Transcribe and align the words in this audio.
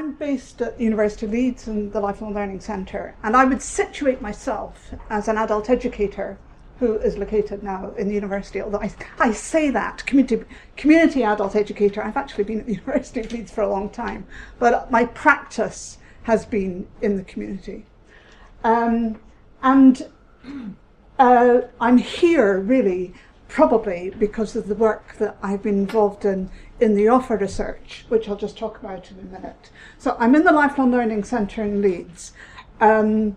I'm 0.00 0.12
based 0.12 0.62
at 0.62 0.78
the 0.78 0.84
University 0.84 1.26
of 1.26 1.32
Leeds 1.32 1.68
in 1.68 1.90
the 1.90 2.00
Lifelong 2.00 2.32
Learning 2.32 2.58
Centre, 2.58 3.14
and 3.22 3.36
I 3.36 3.44
would 3.44 3.60
situate 3.60 4.22
myself 4.22 4.94
as 5.10 5.28
an 5.28 5.36
adult 5.36 5.68
educator 5.68 6.38
who 6.78 6.94
is 6.94 7.18
located 7.18 7.62
now 7.62 7.92
in 7.98 8.08
the 8.08 8.14
university. 8.14 8.62
Although 8.62 8.80
I, 8.80 8.94
I 9.18 9.32
say 9.32 9.68
that 9.68 10.06
community 10.06 10.42
community 10.78 11.22
adult 11.22 11.54
educator, 11.54 12.02
I've 12.02 12.16
actually 12.16 12.44
been 12.44 12.60
at 12.60 12.64
the 12.66 12.72
University 12.80 13.20
of 13.20 13.30
Leeds 13.30 13.50
for 13.52 13.60
a 13.60 13.68
long 13.68 13.90
time, 13.90 14.26
but 14.58 14.90
my 14.90 15.04
practice 15.04 15.98
has 16.22 16.46
been 16.46 16.88
in 17.02 17.18
the 17.18 17.24
community, 17.24 17.84
um, 18.64 19.20
and 19.62 20.08
uh, 21.18 21.60
I'm 21.78 21.98
here 21.98 22.58
really 22.58 23.12
probably 23.48 24.14
because 24.18 24.56
of 24.56 24.66
the 24.66 24.74
work 24.74 25.16
that 25.18 25.36
I've 25.42 25.62
been 25.62 25.80
involved 25.80 26.24
in 26.24 26.48
in 26.80 26.94
the 26.94 27.04
OFFA 27.04 27.40
research, 27.40 28.04
which 28.08 28.28
I'll 28.28 28.36
just 28.36 28.56
talk 28.56 28.78
about 28.78 29.10
in 29.10 29.18
a 29.18 29.22
minute. 29.22 29.70
So 29.98 30.16
I'm 30.18 30.34
in 30.34 30.44
the 30.44 30.52
Lifelong 30.52 30.90
Learning 30.90 31.22
Centre 31.24 31.62
in 31.62 31.82
Leeds, 31.82 32.32
um, 32.80 33.36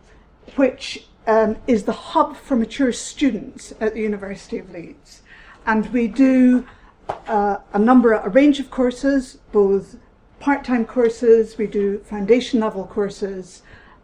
which 0.55 1.07
um, 1.27 1.57
is 1.67 1.83
the 1.83 1.93
hub 1.93 2.35
for 2.37 2.55
mature 2.55 2.91
students 2.91 3.73
at 3.79 3.93
the 3.93 4.01
University 4.01 4.57
of 4.57 4.71
Leeds. 4.71 5.21
And 5.65 5.91
we 5.93 6.07
do 6.07 6.65
uh, 7.27 7.57
a 7.73 7.79
number, 7.79 8.13
a 8.13 8.29
range 8.29 8.59
of 8.59 8.69
courses, 8.71 9.37
both 9.51 9.97
part-time 10.39 10.85
courses, 10.85 11.57
we 11.57 11.67
do 11.67 11.99
foundation 11.99 12.59
level 12.59 12.85
courses, 12.85 13.61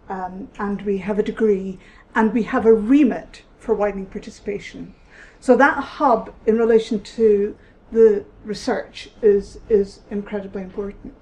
um, 0.09 0.49
and 0.57 0.81
we 0.83 0.97
have 0.97 1.19
a 1.19 1.23
degree, 1.23 1.79
and 2.15 2.33
we 2.33 2.43
have 2.43 2.65
a 2.65 2.73
remit 2.73 3.43
for 3.57 3.75
widening 3.75 4.05
participation. 4.05 4.95
So 5.39 5.55
that 5.57 5.77
hub 5.83 6.33
in 6.45 6.57
relation 6.57 7.01
to 7.01 7.57
the 7.91 8.25
research 8.43 9.09
is, 9.21 9.59
is 9.69 10.01
incredibly 10.09 10.61
important. 10.61 11.15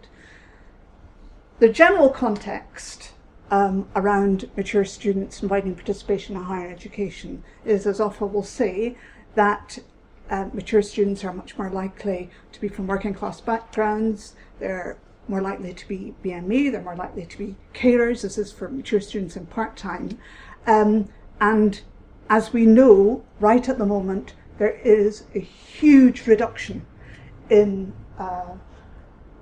The 1.60 1.70
general 1.70 2.10
context 2.10 3.12
um, 3.50 3.88
around 3.96 4.50
mature 4.58 4.86
students 4.86 5.42
and 5.42 5.50
widening 5.50 5.76
participation 5.76 6.36
in 6.36 6.44
higher 6.44 6.70
education 6.70 7.44
is, 7.66 7.88
as 7.88 8.00
OFFA 8.00 8.32
will 8.32 8.44
say, 8.44 8.98
that 9.36 9.80
uh, 10.30 10.50
mature 10.54 10.82
students 10.82 11.24
are 11.24 11.34
much 11.34 11.58
more 11.58 11.70
likely 11.70 12.30
to 12.52 12.60
be 12.60 12.68
from 12.68 12.88
working 12.88 13.14
class 13.14 13.40
backgrounds, 13.40 14.36
they're 14.60 14.98
more 15.28 15.42
likely 15.42 15.74
to 15.74 15.88
be 15.88 16.14
BME, 16.24 16.72
they're 16.72 16.82
more 16.82 16.96
likely 16.96 17.26
to 17.26 17.38
be 17.38 17.56
carers, 17.74 18.22
this 18.22 18.38
is 18.38 18.52
for 18.52 18.70
mature 18.70 19.00
students 19.00 19.36
in 19.36 19.46
part 19.46 19.78
time. 19.78 20.18
Um, 20.66 21.10
and 21.40 21.82
as 22.30 22.52
we 22.52 22.66
know, 22.66 23.24
right 23.40 23.68
at 23.68 23.78
the 23.78 23.86
moment, 23.86 24.34
there 24.58 24.80
is 24.84 25.24
a 25.36 25.40
huge 25.40 26.28
reduction 26.28 26.86
in 27.50 27.94
uh, 28.18 28.56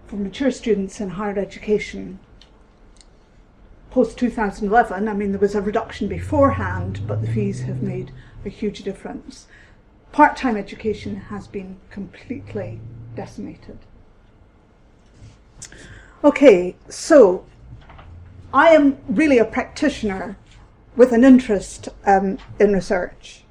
for 0.08 0.18
mature 0.18 0.52
students 0.52 1.00
in 1.00 1.12
higher 1.12 1.38
education 1.38 2.20
post 3.90 4.18
2011. 4.18 5.08
I 5.08 5.14
mean, 5.14 5.32
there 5.32 5.40
was 5.40 5.56
a 5.56 5.62
reduction 5.62 6.10
beforehand, 6.10 7.00
but 7.08 7.22
the 7.22 7.32
fees 7.32 7.62
have 7.62 7.82
made 7.82 8.12
a 8.44 8.50
huge 8.50 8.84
difference. 8.84 9.48
Part 10.12 10.36
time 10.36 10.58
education 10.58 11.16
has 11.16 11.48
been 11.48 11.78
completely 11.90 12.82
decimated. 13.16 13.80
Okay, 16.26 16.76
so 16.90 17.46
I 18.54 18.70
am 18.70 18.98
really 19.08 19.38
a 19.38 19.46
practitioner 19.46 20.38
with 20.98 21.14
an 21.14 21.24
interest 21.24 21.88
um, 22.06 22.38
in 22.60 22.74
research. 22.74 23.45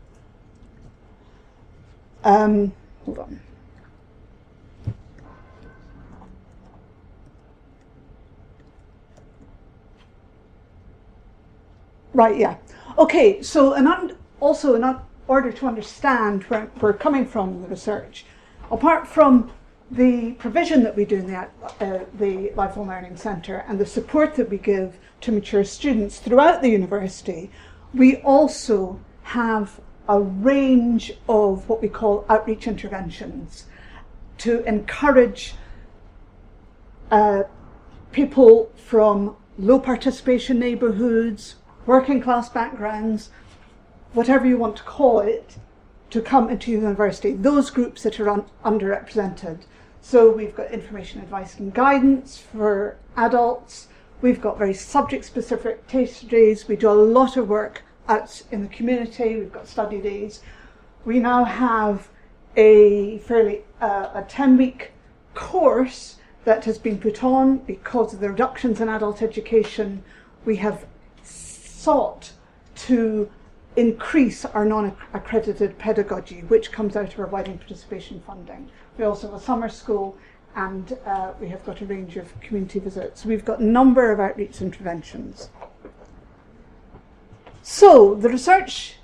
Um, 2.25 2.73
hold 3.05 3.19
on. 3.19 3.41
Right, 12.15 12.39
yeah. 12.39 12.57
Okay, 12.97 13.43
so 13.43 13.75
and 13.75 14.17
also 14.41 14.75
in 14.75 14.97
order 15.29 15.53
to 15.53 15.67
understand 15.67 16.45
where 16.45 16.71
we're 16.81 16.93
coming 16.93 17.27
from 17.27 17.51
in 17.51 17.63
the 17.63 17.69
research, 17.69 18.25
apart 18.71 19.07
from 19.07 19.53
the 19.91 20.33
provision 20.33 20.83
that 20.83 20.97
we 20.97 21.05
do 21.05 21.17
in 21.17 21.27
the, 21.27 21.37
uh, 21.81 22.05
the 22.15 22.53
Lifelong 22.55 22.89
Learning 22.89 23.17
Centre 23.17 23.65
and 23.69 23.79
the 23.79 23.87
support 23.87 24.35
that 24.37 24.49
we 24.49 24.59
give 24.59 24.99
to 25.21 25.33
mature 25.33 25.65
students 25.65 26.21
throughout 26.21 26.63
the 26.63 26.69
university, 26.71 27.51
we 27.93 28.17
also 28.19 28.99
have 29.23 29.81
a 30.09 30.21
range 30.21 31.13
of 31.29 31.69
what 31.69 31.81
we 31.81 31.89
call 31.89 32.25
outreach 32.29 32.67
interventions 32.67 33.67
to 34.39 34.63
encourage 34.65 35.55
uh, 37.11 37.45
people 38.13 38.71
from 38.77 39.37
low 39.59 39.79
participation 39.79 40.59
neighbourhoods, 40.59 41.57
working 41.87 42.21
class 42.21 42.49
backgrounds, 42.49 43.31
whatever 44.13 44.47
you 44.47 44.59
want 44.59 44.77
to 44.77 44.83
call 44.83 45.21
it, 45.21 45.57
to 46.11 46.21
come 46.21 46.49
into 46.49 46.71
university, 46.71 47.33
those 47.33 47.71
groups 47.71 48.03
that 48.03 48.21
are 48.21 48.29
un- 48.29 48.45
underrepresented. 48.65 49.61
So 50.01 50.31
we've 50.31 50.55
got 50.55 50.71
information, 50.71 51.21
advice, 51.23 51.59
and 51.59 51.73
guidance 51.73 52.37
for 52.37 52.97
adults. 53.17 53.89
We've 54.21 54.41
got 54.41 54.59
very 54.59 54.75
subject 54.75 55.25
specific 55.25 55.87
taste 55.89 56.29
days. 56.29 56.69
We 56.69 56.77
do 56.77 56.91
a 56.91 56.93
lot 56.93 57.37
of 57.37 57.49
work 57.49 57.84
in 58.51 58.63
the 58.63 58.69
community. 58.69 59.37
We've 59.37 59.53
got 59.53 59.67
study 59.67 60.01
days. 60.01 60.41
We 61.05 61.21
now 61.21 61.45
have 61.45 62.09
a 62.57 63.19
fairly 63.19 63.63
uh, 63.81 64.11
a 64.15 64.25
10 64.29 64.57
week 64.57 64.93
course 65.35 66.17
that 66.45 66.65
has 66.67 66.79
been 66.79 66.99
put 66.99 67.25
on 67.25 67.59
because 67.59 68.15
of 68.15 68.21
the 68.21 68.31
reductions 68.31 68.81
in 68.81 68.89
adult 68.89 69.23
education. 69.23 70.03
We 70.45 70.57
have 70.57 70.87
sought 71.23 72.33
to 72.77 73.31
increase 73.77 74.45
our 74.45 74.65
non-accredited 74.65 75.79
pedagogy, 75.79 76.43
which 76.43 76.71
comes 76.71 76.97
out 76.97 77.13
of 77.15 77.19
our 77.19 77.27
widening 77.27 77.59
participation 77.59 78.23
funding. 78.27 78.69
We 78.99 79.05
also 79.05 79.31
have 79.31 79.41
a 79.41 79.43
summer 79.43 79.69
school 79.69 80.17
and 80.55 80.97
uh, 81.05 81.33
we 81.41 81.49
have 81.49 81.65
got 81.65 81.81
a 81.81 81.87
range 81.87 82.17
of 82.17 82.39
community 82.41 82.79
visits. 82.79 83.25
We've 83.25 83.45
got 83.45 83.59
a 83.59 83.65
number 83.65 84.13
of 84.13 84.21
outreach 84.21 84.61
interventions. 84.61 85.49
So 87.67 88.15
the 88.15 88.29
research 88.29 88.97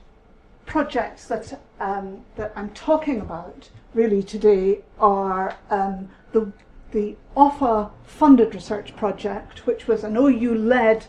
projects 0.67 1.27
that 1.29 1.59
um, 1.81 2.27
that 2.37 2.53
I'm 2.55 2.69
talking 2.73 3.19
about 3.19 3.71
really 3.95 4.23
today 4.23 4.81
are 4.99 5.57
um, 5.71 6.11
the 6.33 6.53
the 6.91 7.17
OFFA 7.35 7.91
funded 8.05 8.55
research 8.55 8.95
project, 8.97 9.67
which 9.67 9.89
was 9.89 10.05
an 10.05 10.15
OU 10.15 10.57
led 10.57 11.07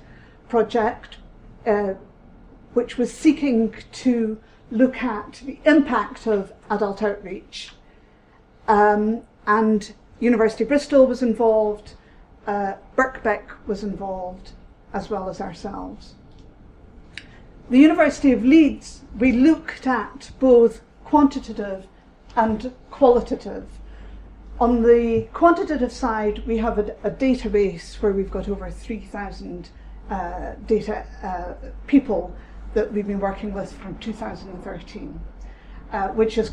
project, 0.48 1.18
uh, 1.68 1.96
which 2.74 2.98
was 2.98 3.12
seeking 3.12 3.76
to 4.04 4.40
look 4.72 5.04
at 5.04 5.42
the 5.46 5.60
impact 5.66 6.28
of 6.28 6.54
adult 6.70 7.04
outreach. 7.04 7.72
Um, 8.70 9.24
and 9.46 9.94
University 10.22 10.64
of 10.64 10.70
Bristol 10.70 11.06
was 11.06 11.22
involved, 11.22 11.96
uh, 12.48 12.76
Birkbeck 12.96 13.44
was 13.68 13.84
involved, 13.84 14.52
as 14.94 15.10
well 15.10 15.28
as 15.28 15.42
ourselves 15.42 16.14
the 17.72 17.80
University 17.80 18.34
of 18.34 18.44
Leeds, 18.44 19.02
we 19.18 19.32
looked 19.32 19.88
at 19.88 20.32
both 20.40 20.82
quantitative 21.06 21.88
and 22.36 22.74
qualitative. 22.92 23.66
On 24.60 24.84
the 24.84 25.30
quantitative 25.32 25.92
side, 25.92 26.46
we 26.46 26.58
have 26.58 26.78
a, 26.78 26.96
a 27.06 27.10
database 27.10 28.02
where 28.02 28.12
we've 28.12 28.30
got 28.30 28.50
over 28.50 28.70
3,000 28.70 29.70
uh, 30.10 30.52
data 30.68 31.06
uh, 31.24 31.70
people 31.88 32.36
that 32.74 32.92
we've 32.92 33.08
been 33.08 33.22
working 33.22 33.54
with 33.54 33.72
from 33.72 33.98
2013, 34.00 35.22
uh, 35.94 36.10
which 36.10 36.38
is 36.38 36.52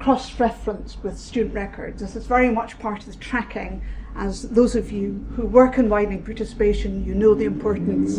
cross-referenced 0.00 1.02
with 1.02 1.18
student 1.18 1.54
records. 1.54 2.02
This 2.02 2.14
is 2.14 2.26
very 2.26 2.50
much 2.50 2.78
part 2.78 3.00
of 3.00 3.06
the 3.06 3.16
tracking 3.16 3.82
as 4.14 4.42
those 4.50 4.76
of 4.76 4.92
you 4.92 5.24
who 5.34 5.46
work 5.46 5.78
in 5.78 5.88
widening 5.88 6.22
participation, 6.22 7.04
you 7.06 7.14
know 7.14 7.32
the 7.34 7.46
importance 7.46 8.18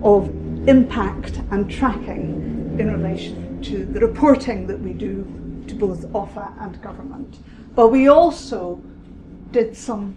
of 0.00 0.45
impact 0.66 1.40
and 1.50 1.70
tracking 1.70 2.76
in 2.78 2.92
relation 2.92 3.62
to 3.62 3.84
the 3.84 4.00
reporting 4.00 4.66
that 4.66 4.78
we 4.80 4.92
do 4.92 5.24
to 5.68 5.74
both 5.74 6.02
OFFA 6.12 6.52
and 6.60 6.80
government. 6.82 7.38
But 7.74 7.88
we 7.88 8.08
also 8.08 8.82
did 9.52 9.76
some 9.76 10.16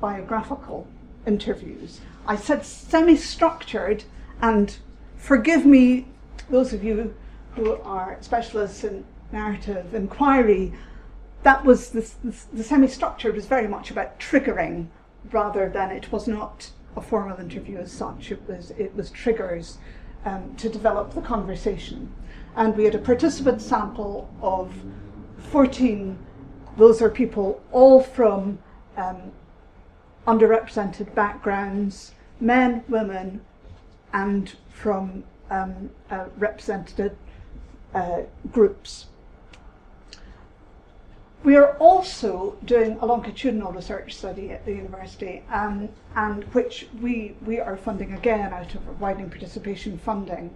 biographical 0.00 0.86
interviews. 1.26 2.00
I 2.26 2.36
said 2.36 2.64
semi 2.64 3.16
structured, 3.16 4.04
and 4.40 4.76
forgive 5.16 5.66
me, 5.66 6.06
those 6.50 6.72
of 6.72 6.84
you 6.84 7.14
who 7.54 7.76
are 7.82 8.18
specialists 8.20 8.84
in 8.84 9.04
narrative 9.32 9.94
inquiry, 9.94 10.72
that 11.42 11.64
was 11.64 11.90
the, 11.90 12.00
the, 12.24 12.34
the 12.52 12.64
semi-structured 12.64 13.34
was 13.34 13.46
very 13.46 13.68
much 13.68 13.90
about 13.90 14.18
triggering 14.18 14.86
rather 15.30 15.68
than 15.68 15.90
it 15.90 16.10
was 16.10 16.26
not 16.26 16.70
a 16.96 17.00
formal 17.00 17.38
interview 17.38 17.78
as 17.78 17.92
such. 17.92 18.30
It 18.30 18.42
was 18.48 18.70
it 18.72 18.94
was 18.94 19.10
triggers 19.10 19.78
um, 20.24 20.54
to 20.56 20.68
develop 20.68 21.14
the 21.14 21.20
conversation, 21.20 22.12
and 22.56 22.76
we 22.76 22.84
had 22.84 22.94
a 22.94 22.98
participant 22.98 23.60
sample 23.60 24.30
of 24.40 24.72
14. 25.50 26.18
Those 26.76 27.00
are 27.02 27.10
people 27.10 27.62
all 27.72 28.00
from 28.02 28.58
um, 28.96 29.32
underrepresented 30.26 31.14
backgrounds, 31.14 32.12
men, 32.40 32.82
women, 32.88 33.40
and 34.12 34.54
from 34.70 35.24
um, 35.50 35.90
uh, 36.10 36.26
represented 36.38 37.16
uh, 37.94 38.22
groups. 38.50 39.06
We 41.44 41.56
are 41.56 41.76
also 41.76 42.56
doing 42.64 42.96
a 43.02 43.06
longitudinal 43.06 43.70
research 43.70 44.14
study 44.14 44.50
at 44.50 44.64
the 44.64 44.72
university, 44.72 45.42
um, 45.52 45.90
and 46.16 46.42
which 46.54 46.88
we, 47.02 47.36
we 47.44 47.60
are 47.60 47.76
funding 47.76 48.14
again 48.14 48.50
out 48.54 48.74
of 48.74 48.98
widening 48.98 49.28
participation 49.28 49.98
funding. 49.98 50.54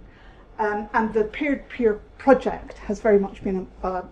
Um, 0.57 0.89
and 0.93 1.13
the 1.13 1.25
peer-to-peer 1.25 2.01
project 2.17 2.79
has 2.79 2.99
very 3.01 3.19
much 3.19 3.43
been 3.43 3.67
a, 3.83 4.03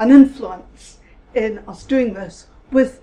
an 0.00 0.10
influence 0.10 0.98
in 1.32 1.60
us 1.68 1.84
doing 1.84 2.14
this 2.14 2.48
with 2.72 3.00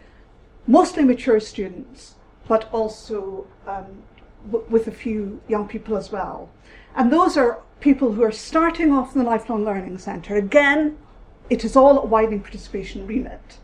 mostly 0.68 1.06
mature 1.06 1.40
students, 1.40 2.16
but 2.50 2.70
also 2.74 3.48
um, 3.66 4.04
w- 4.52 4.66
with 4.70 4.88
a 4.88 4.92
few 4.92 5.40
young 5.48 5.66
people 5.70 5.96
as 5.96 6.12
well. 6.12 6.50
And 6.94 7.10
those 7.10 7.38
are 7.38 7.62
people 7.80 8.12
who 8.12 8.24
are 8.24 8.34
starting 8.34 8.92
off 8.92 9.16
in 9.16 9.24
the 9.24 9.30
Lifelong 9.30 9.64
Learning 9.64 9.98
Centre. 9.98 10.36
Again, 10.36 10.98
it 11.50 11.63
is 11.63 11.75
all 11.75 12.00
a 12.00 12.06
widening 12.06 12.42
participation 12.42 13.06
remit. 13.06 13.57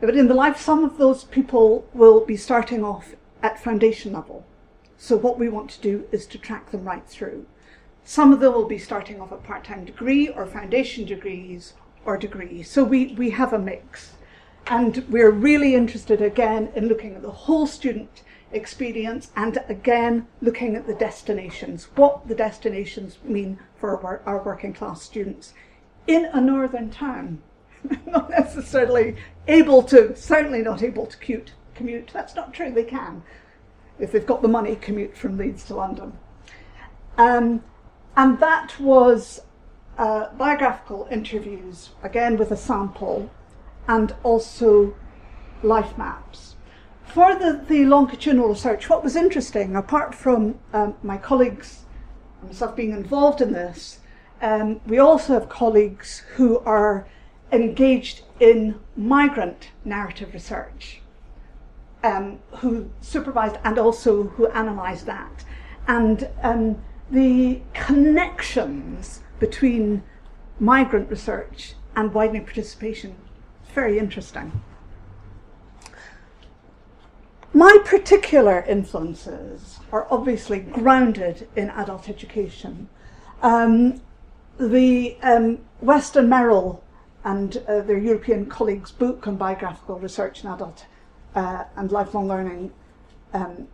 But 0.00 0.16
in 0.16 0.28
the 0.28 0.34
life, 0.34 0.60
some 0.60 0.84
of 0.84 0.98
those 0.98 1.24
people 1.24 1.86
will 1.94 2.24
be 2.24 2.36
starting 2.36 2.84
off 2.84 3.14
at 3.42 3.62
foundation 3.62 4.12
level. 4.12 4.44
So 4.96 5.16
what 5.16 5.38
we 5.38 5.48
want 5.48 5.70
to 5.70 5.80
do 5.80 6.08
is 6.12 6.26
to 6.26 6.38
track 6.38 6.70
them 6.70 6.84
right 6.84 7.06
through. 7.06 7.46
Some 8.04 8.32
of 8.32 8.40
them 8.40 8.52
will 8.52 8.66
be 8.66 8.78
starting 8.78 9.20
off 9.20 9.32
a 9.32 9.36
part-time 9.36 9.84
degree 9.84 10.28
or 10.28 10.44
foundation 10.46 11.04
degrees 11.04 11.74
or 12.04 12.16
degree. 12.16 12.62
So 12.62 12.82
we, 12.82 13.14
we 13.14 13.30
have 13.30 13.52
a 13.52 13.58
mix. 13.58 14.14
And 14.66 15.04
we're 15.08 15.30
really 15.30 15.74
interested 15.74 16.20
again 16.20 16.72
in 16.74 16.88
looking 16.88 17.14
at 17.14 17.22
the 17.22 17.30
whole 17.30 17.66
student 17.66 18.22
experience 18.52 19.30
and 19.34 19.58
again 19.68 20.26
looking 20.40 20.76
at 20.76 20.86
the 20.86 20.94
destinations, 20.94 21.88
what 21.94 22.28
the 22.28 22.34
destinations 22.34 23.18
mean 23.24 23.58
for 23.76 24.04
our, 24.04 24.22
our 24.26 24.42
working 24.42 24.72
class 24.72 25.02
students 25.02 25.54
in 26.06 26.26
a 26.26 26.40
northern 26.40 26.90
town. 26.90 27.42
not 28.06 28.30
necessarily 28.30 29.16
able 29.48 29.82
to, 29.82 30.14
certainly 30.16 30.62
not 30.62 30.82
able 30.82 31.06
to 31.06 31.16
commute, 31.18 31.52
commute. 31.74 32.10
That's 32.12 32.34
not 32.34 32.54
true, 32.54 32.70
they 32.70 32.84
can. 32.84 33.22
If 33.98 34.12
they've 34.12 34.26
got 34.26 34.42
the 34.42 34.48
money, 34.48 34.76
commute 34.76 35.16
from 35.16 35.36
Leeds 35.36 35.64
to 35.64 35.74
London. 35.74 36.18
Um, 37.18 37.62
and 38.16 38.38
that 38.40 38.78
was 38.78 39.42
uh, 39.98 40.32
biographical 40.34 41.08
interviews, 41.10 41.90
again 42.02 42.36
with 42.36 42.50
a 42.50 42.56
sample, 42.56 43.30
and 43.88 44.14
also 44.22 44.94
life 45.62 45.96
maps. 45.98 46.56
For 47.04 47.34
the, 47.34 47.64
the 47.68 47.84
longitudinal 47.84 48.48
research, 48.48 48.88
what 48.88 49.04
was 49.04 49.16
interesting, 49.16 49.76
apart 49.76 50.14
from 50.14 50.58
um, 50.72 50.94
my 51.02 51.18
colleagues 51.18 51.84
and 52.40 52.50
myself 52.50 52.74
being 52.74 52.92
involved 52.92 53.40
in 53.40 53.52
this, 53.52 54.00
um, 54.42 54.80
we 54.86 54.98
also 54.98 55.34
have 55.34 55.48
colleagues 55.48 56.18
who 56.34 56.58
are 56.60 57.06
engaged 57.52 58.22
in 58.40 58.78
migrant 58.96 59.70
narrative 59.84 60.34
research, 60.34 61.00
um, 62.02 62.40
who 62.56 62.90
supervised 63.00 63.56
and 63.64 63.78
also 63.78 64.24
who 64.24 64.46
analysed 64.46 65.06
that. 65.06 65.44
And 65.86 66.28
um, 66.42 66.82
the 67.10 67.60
connections 67.72 69.20
between 69.38 70.02
migrant 70.58 71.08
research 71.08 71.74
and 71.94 72.12
widening 72.12 72.44
participation 72.44 73.16
very 73.74 73.98
interesting. 73.98 74.62
My 77.54 77.78
particular 77.84 78.64
influences 78.66 79.78
are 79.90 80.06
obviously 80.10 80.60
grounded 80.60 81.48
in 81.54 81.68
adult 81.70 82.08
education. 82.08 82.88
Um, 83.42 84.00
the 84.58 85.16
um, 85.22 85.58
West 85.80 86.16
and 86.16 86.28
Merrill 86.28 86.82
and 87.24 87.56
uh, 87.68 87.80
their 87.80 87.98
European 87.98 88.46
colleagues' 88.46 88.90
book 88.90 89.26
on 89.26 89.36
biographical 89.36 89.98
research 89.98 90.42
in 90.42 90.50
adult 90.50 90.86
uh, 91.34 91.64
and 91.76 91.92
lifelong 91.92 92.28
learning 92.28 92.72
um, 93.32 93.68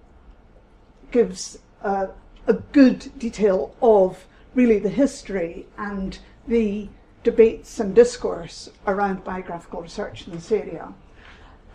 gives 1.10 1.58
uh, 1.82 2.06
a 2.46 2.54
good 2.54 3.10
detail 3.18 3.74
of 3.82 4.26
really 4.54 4.78
the 4.78 4.88
history 4.88 5.66
and 5.76 6.18
the 6.46 6.88
debates 7.22 7.80
and 7.80 7.94
discourse 7.94 8.70
around 8.86 9.24
biographical 9.24 9.82
research 9.82 10.26
in 10.26 10.32
this 10.32 10.50
area. 10.52 10.92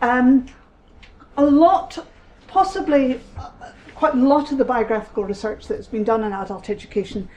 Um, 0.00 0.46
a 1.36 1.44
lot, 1.44 2.06
possibly 2.46 3.20
uh, 3.38 3.50
quite 3.94 4.14
a 4.14 4.16
lot 4.16 4.52
of 4.52 4.58
the 4.58 4.64
biographical 4.64 5.24
research 5.24 5.68
that's 5.68 5.86
been 5.86 6.04
done 6.04 6.24
in 6.24 6.32
adult 6.32 6.70
education 6.70 7.28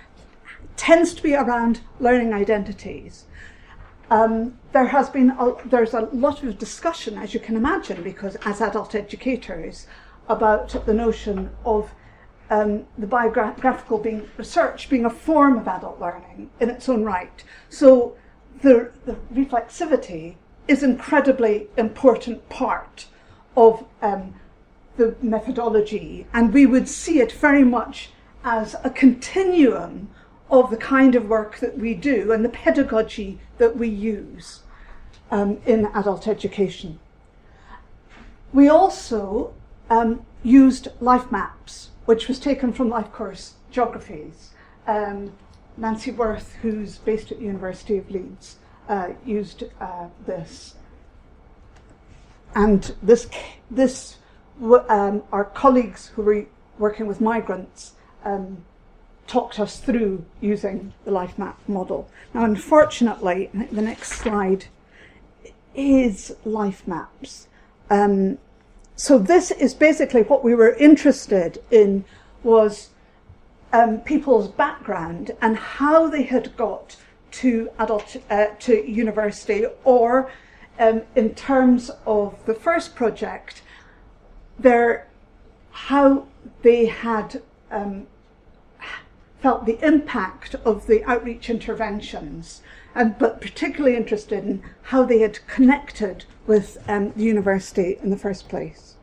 tends 0.77 1.13
to 1.15 1.21
be 1.21 1.35
around 1.35 1.81
learning 1.99 2.33
identities. 2.33 3.25
Um, 4.09 4.57
there 4.71 4.87
has 4.87 5.09
been 5.09 5.31
a, 5.31 5.55
there's 5.65 5.93
a 5.93 6.01
lot 6.13 6.43
of 6.43 6.57
discussion, 6.57 7.17
as 7.17 7.33
you 7.33 7.41
can 7.41 7.57
imagine, 7.57 8.03
because 8.03 8.37
as 8.45 8.61
adult 8.61 8.95
educators, 8.95 9.87
about 10.29 10.85
the 10.85 10.93
notion 10.93 11.49
of 11.65 11.91
um, 12.49 12.85
the 12.97 13.07
biographical 13.07 13.97
being 13.97 14.29
research 14.37 14.89
being 14.89 15.05
a 15.05 15.09
form 15.09 15.57
of 15.57 15.67
adult 15.67 15.99
learning 15.99 16.49
in 16.59 16.69
its 16.69 16.87
own 16.87 17.03
right. 17.03 17.43
So 17.69 18.15
the, 18.61 18.91
the 19.05 19.13
reflexivity 19.33 20.35
is 20.67 20.83
incredibly 20.83 21.67
important 21.77 22.47
part 22.49 23.07
of 23.55 23.85
um, 24.01 24.35
the 24.95 25.15
methodology, 25.21 26.27
and 26.33 26.53
we 26.53 26.65
would 26.65 26.87
see 26.87 27.19
it 27.19 27.31
very 27.31 27.63
much 27.63 28.09
as 28.43 28.75
a 28.83 28.89
continuum 28.89 30.09
of 30.49 30.69
the 30.69 30.77
kind 30.77 31.15
of 31.15 31.27
work 31.27 31.59
that 31.59 31.77
we 31.77 31.93
do 31.93 32.31
and 32.31 32.43
the 32.43 32.49
pedagogy 32.49 33.39
that 33.57 33.75
we 33.75 33.87
use 33.87 34.61
um, 35.31 35.59
in 35.65 35.85
adult 35.87 36.27
education. 36.27 36.99
We 38.53 38.69
also 38.69 39.53
um, 39.89 40.25
used 40.43 40.87
life 41.01 41.31
maps 41.31 41.89
which 42.07 42.29
was 42.29 42.39
taken 42.39 42.71
from 42.71 42.87
life 42.89 43.11
course 43.11 43.55
geographies. 43.69 44.51
Um, 44.87 45.33
Nancy 45.75 46.09
Worth, 46.09 46.55
who's 46.61 46.99
based 46.99 47.33
at 47.33 47.39
the 47.39 47.43
University 47.43 47.97
of 47.97 48.09
Leeds, 48.09 48.55
uh, 48.87 49.09
used 49.25 49.65
uh, 49.81 50.07
this. 50.25 50.75
And 52.55 52.95
this, 53.03 53.27
this 53.69 54.17
um, 54.61 55.21
our 55.33 55.43
colleagues 55.43 56.07
who 56.15 56.21
were 56.21 56.45
working 56.79 57.07
with 57.07 57.19
migrants 57.19 57.91
um, 58.23 58.63
talked 59.27 59.59
us 59.59 59.79
through 59.79 60.25
using 60.41 60.93
the 61.05 61.11
life 61.11 61.37
map 61.37 61.59
model. 61.67 62.09
Now, 62.33 62.45
unfortunately, 62.45 63.49
the 63.71 63.81
next 63.81 64.13
slide 64.13 64.65
is 65.75 66.35
life 66.45 66.87
maps. 66.87 67.47
Um, 67.89 68.39
so 68.95 69.19
this 69.19 69.51
is 69.51 69.73
basically 69.73 70.23
what 70.23 70.43
we 70.43 70.55
were 70.55 70.73
interested 70.75 71.63
in 71.69 72.03
was 72.43 72.89
um, 73.71 73.99
people's 74.01 74.47
background 74.47 75.31
and 75.41 75.57
how 75.57 76.07
they 76.07 76.23
had 76.23 76.55
got 76.57 76.95
to 77.31 77.69
adult 77.77 78.17
uh, 78.29 78.47
to 78.59 78.89
university 78.89 79.65
or 79.83 80.31
um, 80.79 81.03
in 81.15 81.35
terms 81.35 81.91
of 82.05 82.43
the 82.45 82.53
first 82.53 82.95
project 82.95 83.61
their 84.57 85.07
how 85.71 86.25
they 86.63 86.87
had 86.87 87.41
um, 87.69 88.07
felt 89.41 89.65
the 89.65 89.83
impact 89.85 90.55
of 90.65 90.87
the 90.87 91.03
outreach 91.05 91.49
interventions 91.49 92.61
and 92.97 93.17
but 93.19 93.39
particularly 93.39 93.95
interested 93.95 94.43
in 94.43 94.63
how 94.83 95.03
they 95.03 95.19
had 95.19 95.45
connected 95.47 96.25
with 96.47 96.77
um, 96.87 97.13
the 97.15 97.23
university 97.23 97.97
in 98.01 98.09
the 98.09 98.17
first 98.17 98.49
place. 98.49 98.95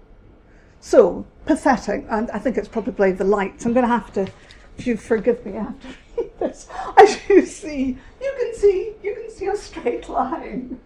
So, 0.80 1.24
pathetic, 1.46 2.04
and 2.10 2.28
I 2.32 2.38
think 2.40 2.58
it's 2.58 2.68
probably 2.68 3.12
the 3.12 3.24
lights. 3.24 3.64
I'm 3.64 3.72
going 3.72 3.84
to 3.84 3.88
have 3.88 4.12
to, 4.14 4.28
if 4.76 4.86
you 4.86 4.96
forgive 4.96 5.46
me, 5.46 5.56
I 5.56 5.62
have 5.62 5.80
to 5.80 5.88
read 6.18 6.38
this. 6.40 6.68
As 6.96 7.18
you 7.28 7.46
see, 7.46 7.96
you 8.20 8.34
can 8.40 8.54
see, 8.54 8.92
you 9.02 9.14
can 9.14 9.30
see 9.30 9.46
a 9.46 9.56
straight 9.56 10.08
line. 10.08 10.80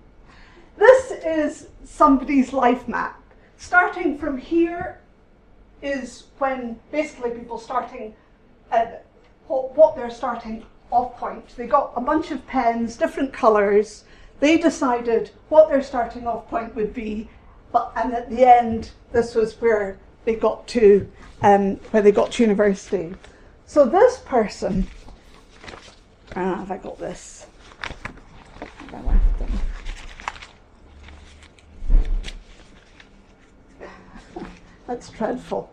This 0.76 1.10
is 1.24 1.68
somebody's 1.84 2.52
life 2.52 2.86
map. 2.86 3.20
Starting 3.56 4.18
from 4.18 4.36
here 4.36 5.00
is 5.82 6.24
when 6.38 6.78
basically 6.92 7.30
people 7.30 7.58
starting 7.58 8.14
what 9.48 9.96
they're 9.96 10.10
starting 10.10 10.64
off 10.90 11.16
point. 11.16 11.56
They 11.56 11.66
got 11.66 11.92
a 11.96 12.00
bunch 12.00 12.30
of 12.30 12.46
pens, 12.46 12.96
different 12.96 13.32
colours. 13.32 14.04
They 14.40 14.58
decided 14.58 15.30
what 15.48 15.68
their 15.68 15.82
starting 15.82 16.26
off 16.26 16.48
point 16.48 16.74
would 16.76 16.94
be, 16.94 17.28
but 17.72 17.92
and 17.96 18.14
at 18.14 18.30
the 18.30 18.46
end, 18.46 18.92
this 19.12 19.34
was 19.34 19.60
where 19.60 19.98
they 20.24 20.34
got 20.34 20.66
to, 20.68 21.10
um, 21.42 21.76
where 21.90 22.02
they 22.02 22.12
got 22.12 22.32
to 22.32 22.42
university. 22.42 23.14
So 23.66 23.84
this 23.84 24.18
person, 24.18 24.86
uh, 26.36 26.56
have 26.56 26.70
I 26.70 26.76
got 26.78 26.98
this? 26.98 27.46
I 28.92 29.00
left 29.02 29.38
them? 29.38 29.52
That's 34.86 35.10
dreadful. 35.10 35.72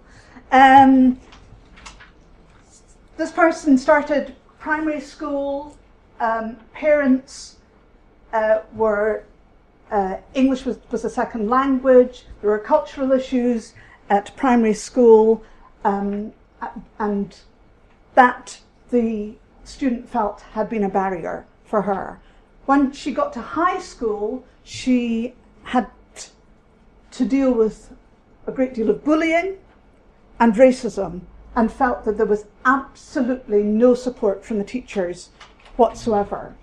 Um, 0.51 1.19
this 3.17 3.31
person 3.31 3.77
started 3.77 4.35
primary 4.59 5.01
school. 5.01 5.77
Um, 6.19 6.57
parents 6.73 7.57
uh, 8.33 8.59
were 8.73 9.23
uh, 9.91 10.17
English 10.33 10.65
was, 10.65 10.79
was 10.91 11.05
a 11.05 11.09
second 11.09 11.49
language. 11.49 12.25
There 12.41 12.49
were 12.49 12.59
cultural 12.59 13.11
issues 13.11 13.73
at 14.09 14.35
primary 14.35 14.73
school, 14.73 15.43
um, 15.83 16.33
and 16.99 17.37
that 18.15 18.59
the 18.89 19.35
student 19.63 20.09
felt 20.09 20.41
had 20.53 20.69
been 20.69 20.83
a 20.83 20.89
barrier 20.89 21.45
for 21.63 21.83
her. 21.83 22.19
When 22.65 22.91
she 22.91 23.11
got 23.13 23.33
to 23.33 23.41
high 23.41 23.79
school, 23.79 24.43
she 24.63 25.35
had 25.63 25.87
to 27.11 27.25
deal 27.25 27.51
with 27.51 27.93
a 28.47 28.51
great 28.51 28.73
deal 28.73 28.89
of 28.89 29.03
bullying 29.03 29.57
and 30.39 30.53
racism 30.53 31.21
and 31.55 31.71
felt 31.71 32.03
that 32.05 32.17
there 32.17 32.25
was 32.25 32.45
absolutely 32.65 33.63
no 33.63 33.93
support 33.93 34.43
from 34.43 34.57
the 34.57 34.63
teachers 34.63 35.29
whatsoever. 35.77 36.55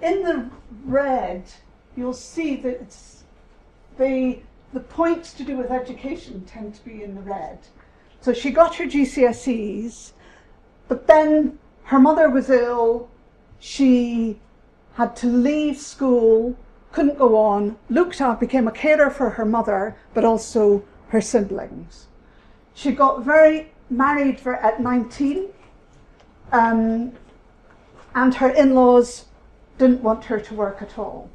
In 0.00 0.22
the 0.22 0.50
red, 0.84 1.44
you'll 1.96 2.12
see 2.12 2.54
that 2.56 2.96
the, 3.98 4.38
the 4.72 4.80
points 4.80 5.32
to 5.34 5.44
do 5.44 5.56
with 5.56 5.70
education 5.70 6.44
tend 6.44 6.74
to 6.76 6.84
be 6.84 7.02
in 7.02 7.14
the 7.14 7.20
red. 7.20 7.58
So 8.20 8.32
she 8.32 8.50
got 8.50 8.76
her 8.76 8.84
GCSEs, 8.84 10.12
but 10.86 11.06
then 11.06 11.58
her 11.84 11.98
mother 11.98 12.28
was 12.30 12.50
ill. 12.50 13.08
She 13.58 14.38
had 14.94 15.16
to 15.16 15.26
leave 15.26 15.78
school, 15.78 16.56
couldn't 16.92 17.18
go 17.18 17.36
on, 17.36 17.76
looked 17.88 18.20
up, 18.20 18.40
became 18.40 18.68
a 18.68 18.72
carer 18.72 19.10
for 19.10 19.30
her 19.30 19.44
mother, 19.44 19.96
but 20.14 20.24
also 20.24 20.84
her 21.08 21.20
siblings. 21.20 22.06
She 22.74 22.92
got 22.92 23.24
very 23.24 23.72
married 23.90 24.40
for, 24.40 24.56
at 24.56 24.80
19, 24.80 25.48
um, 26.52 27.12
and 28.14 28.34
her 28.34 28.48
in 28.48 28.74
laws 28.74 29.26
didn't 29.78 30.02
want 30.02 30.24
her 30.24 30.40
to 30.40 30.54
work 30.54 30.82
at 30.82 30.98
all. 30.98 31.30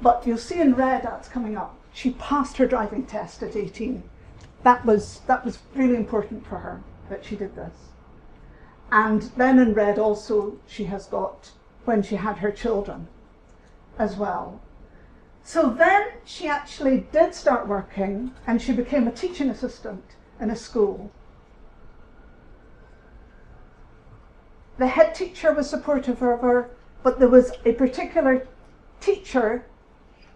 But 0.00 0.26
you'll 0.26 0.38
see 0.38 0.60
in 0.60 0.74
red 0.74 1.02
that's 1.02 1.28
coming 1.28 1.56
up. 1.56 1.78
She 1.92 2.10
passed 2.12 2.56
her 2.56 2.66
driving 2.66 3.06
test 3.06 3.42
at 3.42 3.54
18. 3.54 4.02
That 4.64 4.84
was, 4.84 5.20
that 5.26 5.44
was 5.44 5.58
really 5.74 5.96
important 5.96 6.46
for 6.46 6.58
her 6.58 6.82
that 7.08 7.24
she 7.24 7.36
did 7.36 7.54
this. 7.54 7.74
And 8.90 9.22
then 9.36 9.58
in 9.58 9.74
red 9.74 9.98
also 9.98 10.58
she 10.66 10.84
has 10.84 11.06
got 11.06 11.50
when 11.84 12.02
she 12.02 12.16
had 12.16 12.38
her 12.38 12.50
children 12.50 13.08
as 13.98 14.16
well. 14.16 14.60
So 15.44 15.70
then 15.70 16.08
she 16.24 16.46
actually 16.46 17.06
did 17.12 17.34
start 17.34 17.66
working 17.66 18.32
and 18.46 18.60
she 18.60 18.72
became 18.72 19.08
a 19.08 19.12
teaching 19.12 19.50
assistant 19.50 20.04
in 20.40 20.50
a 20.50 20.56
school. 20.56 21.10
The 24.78 24.86
head 24.88 25.14
teacher 25.14 25.52
was 25.52 25.68
supportive 25.68 26.22
of 26.22 26.40
her, 26.40 26.70
but 27.02 27.18
there 27.18 27.28
was 27.28 27.52
a 27.64 27.72
particular 27.72 28.46
teacher 29.00 29.66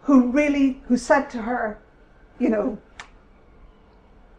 who 0.03 0.31
really 0.31 0.83
who 0.89 0.97
said 0.97 1.31
to 1.31 1.43
her, 1.43 1.79
you 2.39 2.49
know, 2.49 2.79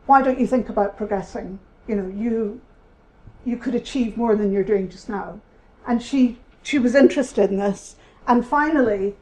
why 0.06 0.22
don't 0.22 0.39
you 0.39 0.48
think 0.48 0.70
about 0.70 0.98
progressing? 0.98 1.60
You 1.88 1.96
know, 1.96 2.08
you 2.08 2.62
you 3.44 3.58
could 3.58 3.75
achieve 3.75 4.18
more 4.18 4.36
than 4.36 4.51
you're 4.51 4.63
doing 4.63 4.89
just 4.89 5.10
now. 5.10 5.39
And 5.86 6.01
she 6.01 6.39
she 6.63 6.80
was 6.80 6.96
interested 6.96 7.50
in 7.50 7.60
this. 7.60 7.96
And 8.27 8.46
finally, 8.46 9.16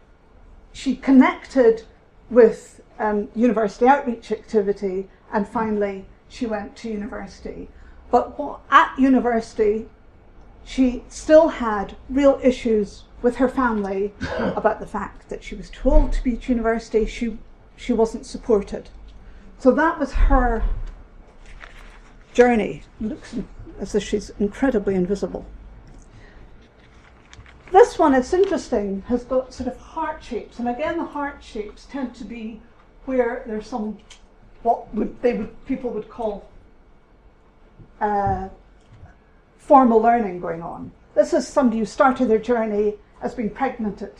she 0.74 0.96
connected 0.96 1.84
with 2.29 2.82
um, 2.98 3.29
university 3.36 3.88
outreach 3.88 4.32
activity, 4.32 5.10
and 5.32 5.48
finally 5.48 6.05
she 6.27 6.46
went 6.48 6.75
to 6.77 6.89
university. 6.89 7.70
But 8.10 8.38
what, 8.39 8.62
at 8.72 8.98
university, 8.98 9.88
she 10.65 11.03
still 11.07 11.48
had 11.48 11.95
real 12.10 12.39
issues 12.43 13.03
with 13.22 13.38
her 13.38 13.48
family 13.48 14.13
about 14.39 14.79
the 14.79 14.88
fact 14.88 15.29
that 15.29 15.43
she 15.43 15.55
was 15.55 15.69
told 15.69 16.12
to 16.13 16.24
be 16.24 16.34
at 16.34 16.50
university, 16.50 17.05
she, 17.05 17.38
she 17.75 17.93
wasn't 17.93 18.25
supported. 18.25 18.89
So 19.60 19.72
that 19.72 20.00
was 20.00 20.12
her 20.13 20.63
journey. 22.34 22.84
It 23.00 23.07
looks 23.07 23.36
as 23.79 23.95
if 23.95 24.03
she's 24.03 24.31
incredibly 24.39 24.95
invisible. 24.95 25.45
This 27.72 27.98
one, 28.00 28.13
it's 28.13 28.34
interesting, 28.34 29.03
has 29.07 29.24
got 29.24 29.53
sort 29.53 29.67
of 29.67 29.77
heart 29.77 30.24
shapes, 30.24 30.60
and 30.60 30.67
again, 30.67 30.98
the 30.98 31.05
heart 31.05 31.43
shapes 31.43 31.86
tend 31.86 32.15
to 32.15 32.24
be 32.24 32.62
where 33.05 33.43
there's 33.45 33.67
some 33.67 33.98
what 34.63 34.93
would 34.95 35.22
they 35.22 35.34
would 35.34 35.65
people 35.65 35.91
would 35.91 36.10
call 36.10 36.50
uh, 38.01 38.50
formal 39.65 40.00
learning 40.00 40.39
going 40.39 40.62
on. 40.62 40.91
This 41.15 41.34
is 41.34 41.48
somebody 41.48 41.79
who 41.79 41.86
started 41.86 42.27
their 42.27 42.39
journey 42.39 42.95
as 43.22 43.34
being 43.34 43.50
pregnant 43.50 44.01
at 44.01 44.19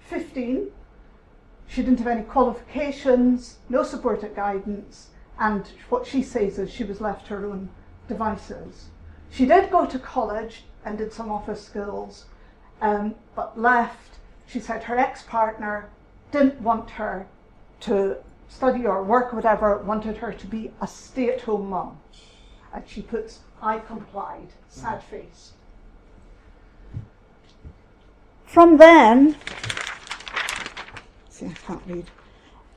15. 0.00 0.70
She 1.66 1.82
didn't 1.82 1.98
have 1.98 2.06
any 2.06 2.22
qualifications, 2.22 3.58
no 3.68 3.82
support 3.82 4.22
or 4.22 4.28
guidance, 4.28 5.08
and 5.40 5.68
what 5.88 6.06
she 6.06 6.22
says 6.22 6.58
is 6.58 6.70
she 6.70 6.84
was 6.84 7.00
left 7.00 7.26
her 7.26 7.44
own 7.46 7.68
devices. 8.06 8.86
She 9.30 9.44
did 9.44 9.70
go 9.70 9.86
to 9.86 9.98
college 9.98 10.62
and 10.84 10.96
did 10.96 11.12
some 11.12 11.32
office 11.32 11.64
skills, 11.64 12.26
um, 12.80 13.16
but 13.34 13.58
left. 13.58 14.18
She 14.46 14.60
said 14.60 14.84
her 14.84 14.96
ex 14.96 15.22
partner 15.24 15.90
didn't 16.30 16.60
want 16.60 16.90
her 16.90 17.26
to 17.80 18.18
study 18.48 18.86
or 18.86 19.02
work 19.02 19.32
or 19.32 19.36
whatever, 19.36 19.78
wanted 19.78 20.18
her 20.18 20.32
to 20.32 20.46
be 20.46 20.70
a 20.80 20.86
stay 20.86 21.30
at 21.30 21.40
home 21.40 21.70
mum. 21.70 21.98
And 22.72 22.84
she 22.86 23.02
puts, 23.02 23.40
I 23.62 23.78
complied, 23.78 24.48
sad 24.68 25.00
mm. 25.00 25.02
face. 25.02 25.52
From 28.44 28.76
then, 28.76 29.36
see, 31.28 31.46
I 31.46 31.52
can't 31.66 31.82
read. 31.86 32.06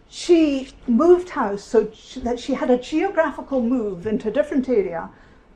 She 0.09 0.69
moved 0.87 1.29
house 1.29 1.63
so 1.63 1.91
she, 1.93 2.19
that 2.21 2.39
she 2.39 2.55
had 2.55 2.69
a 2.69 2.77
geographical 2.77 3.61
move 3.61 4.07
into 4.07 4.29
a 4.29 4.31
different 4.31 4.67
area, 4.67 5.09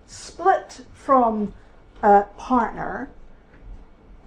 split 0.05 0.85
from 0.93 1.53
a 2.03 2.23
partner. 2.37 3.09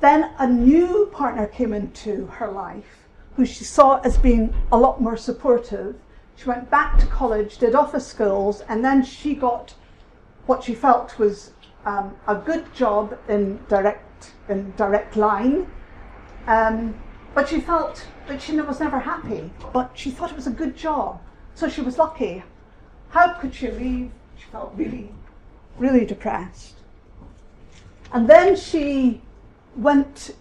Then 0.00 0.30
a 0.38 0.46
new 0.46 1.08
partner 1.12 1.46
came 1.46 1.72
into 1.72 2.26
her 2.26 2.50
life 2.50 3.06
who 3.36 3.46
she 3.46 3.64
saw 3.64 4.00
as 4.00 4.18
being 4.18 4.52
a 4.72 4.76
lot 4.76 5.00
more 5.00 5.16
supportive. 5.16 5.94
She 6.36 6.46
went 6.46 6.68
back 6.70 6.98
to 6.98 7.06
college, 7.06 7.58
did 7.58 7.74
office 7.74 8.06
skills, 8.06 8.62
and 8.62 8.84
then 8.84 9.04
she 9.04 9.34
got 9.34 9.74
what 10.46 10.62
she 10.62 10.74
felt 10.74 11.18
was 11.18 11.52
um, 11.84 12.16
a 12.26 12.34
good 12.34 12.72
job 12.74 13.18
in 13.28 13.58
direct 13.68 14.32
in 14.48 14.72
direct 14.76 15.16
line. 15.16 15.70
Um, 16.46 16.98
but 17.34 17.48
she 17.48 17.60
felt 17.60 18.06
that 18.28 18.40
she 18.40 18.58
was 18.60 18.80
never 18.80 18.98
happy. 18.98 19.50
But 19.72 19.90
she 19.94 20.10
thought 20.10 20.30
it 20.30 20.36
was 20.36 20.46
a 20.46 20.52
good 20.62 20.76
job, 20.76 21.20
so 21.54 21.68
she 21.68 21.82
was 21.82 21.98
lucky. 21.98 22.42
How 23.10 23.34
could 23.34 23.54
she 23.54 23.70
leave? 23.70 24.10
She 24.36 24.46
felt 24.50 24.72
really, 24.76 25.12
really 25.78 26.06
depressed. 26.06 26.74
And 28.12 28.28
then 28.28 28.56
she 28.56 29.20
went 29.76 30.34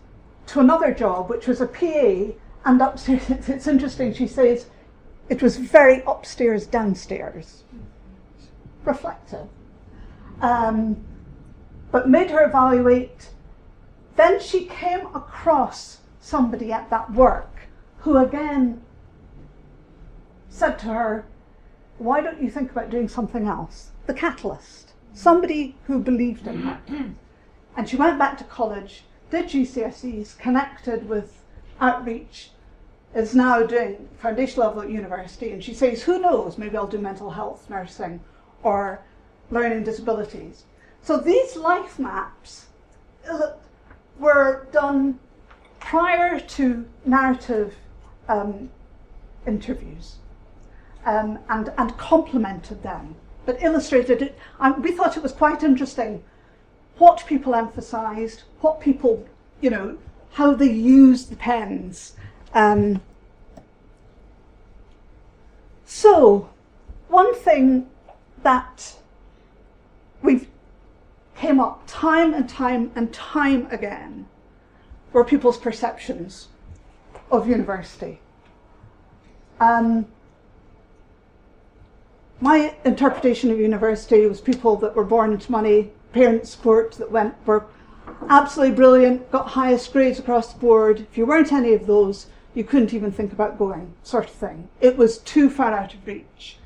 to 0.47 0.59
another 0.59 0.93
job, 0.93 1.29
which 1.29 1.47
was 1.47 1.59
a 1.61 1.67
PA, 1.67 2.33
and 2.63 2.81
upstairs. 2.81 3.29
It's 3.49 3.67
interesting. 3.67 4.13
She 4.13 4.27
says 4.27 4.67
it 5.29 5.41
was 5.41 5.57
very 5.57 6.03
upstairs, 6.05 6.67
downstairs, 6.67 7.63
reflective 8.83 9.47
um, 10.41 10.97
but 11.91 12.09
made 12.09 12.31
her 12.31 12.45
evaluate. 12.45 13.29
Then 14.15 14.39
she 14.39 14.65
came 14.65 15.07
across 15.07 15.99
somebody 16.19 16.71
at 16.71 16.89
that 16.89 17.13
work 17.13 17.67
who 17.99 18.17
again 18.17 18.81
said 20.49 20.79
to 20.79 20.87
her, 20.87 21.25
Why 21.97 22.21
don't 22.21 22.41
you 22.41 22.49
think 22.49 22.71
about 22.71 22.89
doing 22.89 23.07
something 23.07 23.45
else? 23.45 23.91
The 24.05 24.13
catalyst, 24.13 24.93
somebody 25.13 25.75
who 25.87 25.99
believed 25.99 26.47
in 26.47 26.61
her. 26.61 26.79
and 27.77 27.89
she 27.89 27.95
went 27.95 28.19
back 28.19 28.37
to 28.37 28.43
college, 28.45 29.03
did 29.29 29.45
GCSEs, 29.47 30.37
connected 30.37 31.09
with 31.09 31.43
outreach, 31.81 32.51
is 33.13 33.33
now 33.33 33.63
doing 33.63 34.07
foundation 34.17 34.61
level 34.61 34.81
at 34.81 34.89
university, 34.89 35.51
and 35.51 35.63
she 35.63 35.73
says, 35.73 36.03
Who 36.03 36.19
knows, 36.19 36.57
maybe 36.57 36.77
I'll 36.77 36.87
do 36.87 36.99
mental 36.99 37.31
health 37.31 37.69
nursing 37.69 38.19
or 38.63 39.01
learning 39.51 39.83
disabilities. 39.83 40.63
So 41.01 41.17
these 41.17 41.55
life 41.55 41.99
maps 41.99 42.65
uh, 43.29 43.51
were 44.19 44.67
done 44.71 45.19
prior 45.79 46.39
to 46.39 46.85
narrative 47.05 47.75
um, 48.27 48.69
interviews 49.45 50.15
um, 51.05 51.39
and, 51.49 51.71
and 51.77 51.95
complemented 51.97 52.81
them, 52.81 53.15
but 53.45 53.61
illustrated 53.61 54.21
it. 54.21 54.37
We 54.79 54.91
thought 54.91 55.17
it 55.17 55.23
was 55.23 55.31
quite 55.31 55.63
interesting 55.63 56.23
what 56.97 57.25
people 57.27 57.53
emphasized, 57.53 58.43
what 58.61 58.79
people, 58.79 59.27
you 59.61 59.69
know, 59.69 59.97
how 60.31 60.53
they 60.55 60.71
used 60.71 61.29
the 61.29 61.35
pens. 61.35 62.15
Um, 62.53 63.01
so, 65.85 66.49
one 67.09 67.35
thing 67.35 67.87
that 68.43 68.95
came 71.35 71.59
up 71.59 71.83
time 71.85 72.33
and 72.33 72.47
time 72.47 72.91
and 72.95 73.13
time 73.13 73.67
again 73.71 74.27
were 75.11 75.23
people's 75.23 75.57
perceptions 75.57 76.47
of 77.31 77.47
university. 77.47 78.19
Um, 79.59 80.07
my 82.41 82.75
interpretation 82.83 83.49
of 83.51 83.59
university 83.59 84.25
was 84.25 84.41
people 84.41 84.75
that 84.77 84.95
were 84.95 85.05
born 85.05 85.31
into 85.31 85.51
money, 85.51 85.91
parents 86.11 86.51
support 86.51 86.93
that 86.93 87.11
went 87.11 87.35
were 87.45 87.65
absolutely 88.29 88.75
brilliant, 88.75 89.31
got 89.31 89.49
highest 89.49 89.91
grades 89.93 90.19
across 90.19 90.53
the 90.53 90.59
board. 90.59 90.99
If 90.99 91.17
you 91.17 91.25
weren't 91.25 91.51
any 91.51 91.73
of 91.73 91.87
those, 91.87 92.27
you 92.53 92.63
couldn't 92.63 92.93
even 92.93 93.11
think 93.11 93.31
about 93.33 93.57
going, 93.57 93.93
sort 94.03 94.25
of 94.25 94.31
thing. 94.31 94.69
It 94.81 94.97
was 94.97 95.17
too 95.19 95.49
far 95.49 95.73
out 95.73 95.93
of 95.93 96.05
reach. 96.05 96.57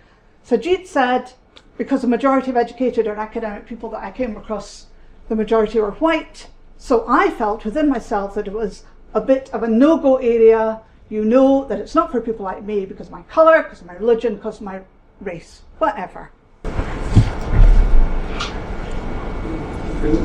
So 0.44 0.58
Jeet 0.58 0.88
said, 0.88 1.34
because 1.80 2.02
the 2.02 2.08
majority 2.08 2.52
of 2.52 2.58
educated 2.58 3.08
or 3.08 3.16
academic 3.16 3.66
people 3.66 3.90
that 3.90 4.04
I 4.04 4.12
came 4.12 4.36
across, 4.36 4.88
the 5.30 5.36
majority 5.36 5.80
were 5.80 5.92
white. 5.92 6.48
So 6.78 7.06
I 7.08 7.32
felt 7.32 7.64
within 7.64 7.88
myself 7.88 8.36
that 8.36 8.48
it 8.48 8.54
was 8.54 8.84
a 9.14 9.22
bit 9.22 9.50
of 9.54 9.64
a 9.64 9.68
no-go 9.68 10.18
area. 10.18 10.82
You 11.08 11.24
know 11.24 11.64
that 11.70 11.80
it's 11.80 11.96
not 11.96 12.12
for 12.12 12.20
people 12.20 12.44
like 12.44 12.64
me 12.64 12.86
because 12.86 13.08
of 13.08 13.14
my 13.14 13.22
colour, 13.24 13.64
because 13.64 13.80
of 13.80 13.88
my 13.88 13.96
religion, 13.96 14.36
because 14.36 14.58
of 14.58 14.64
my 14.64 14.82
race, 15.22 15.62
whatever. 15.78 16.32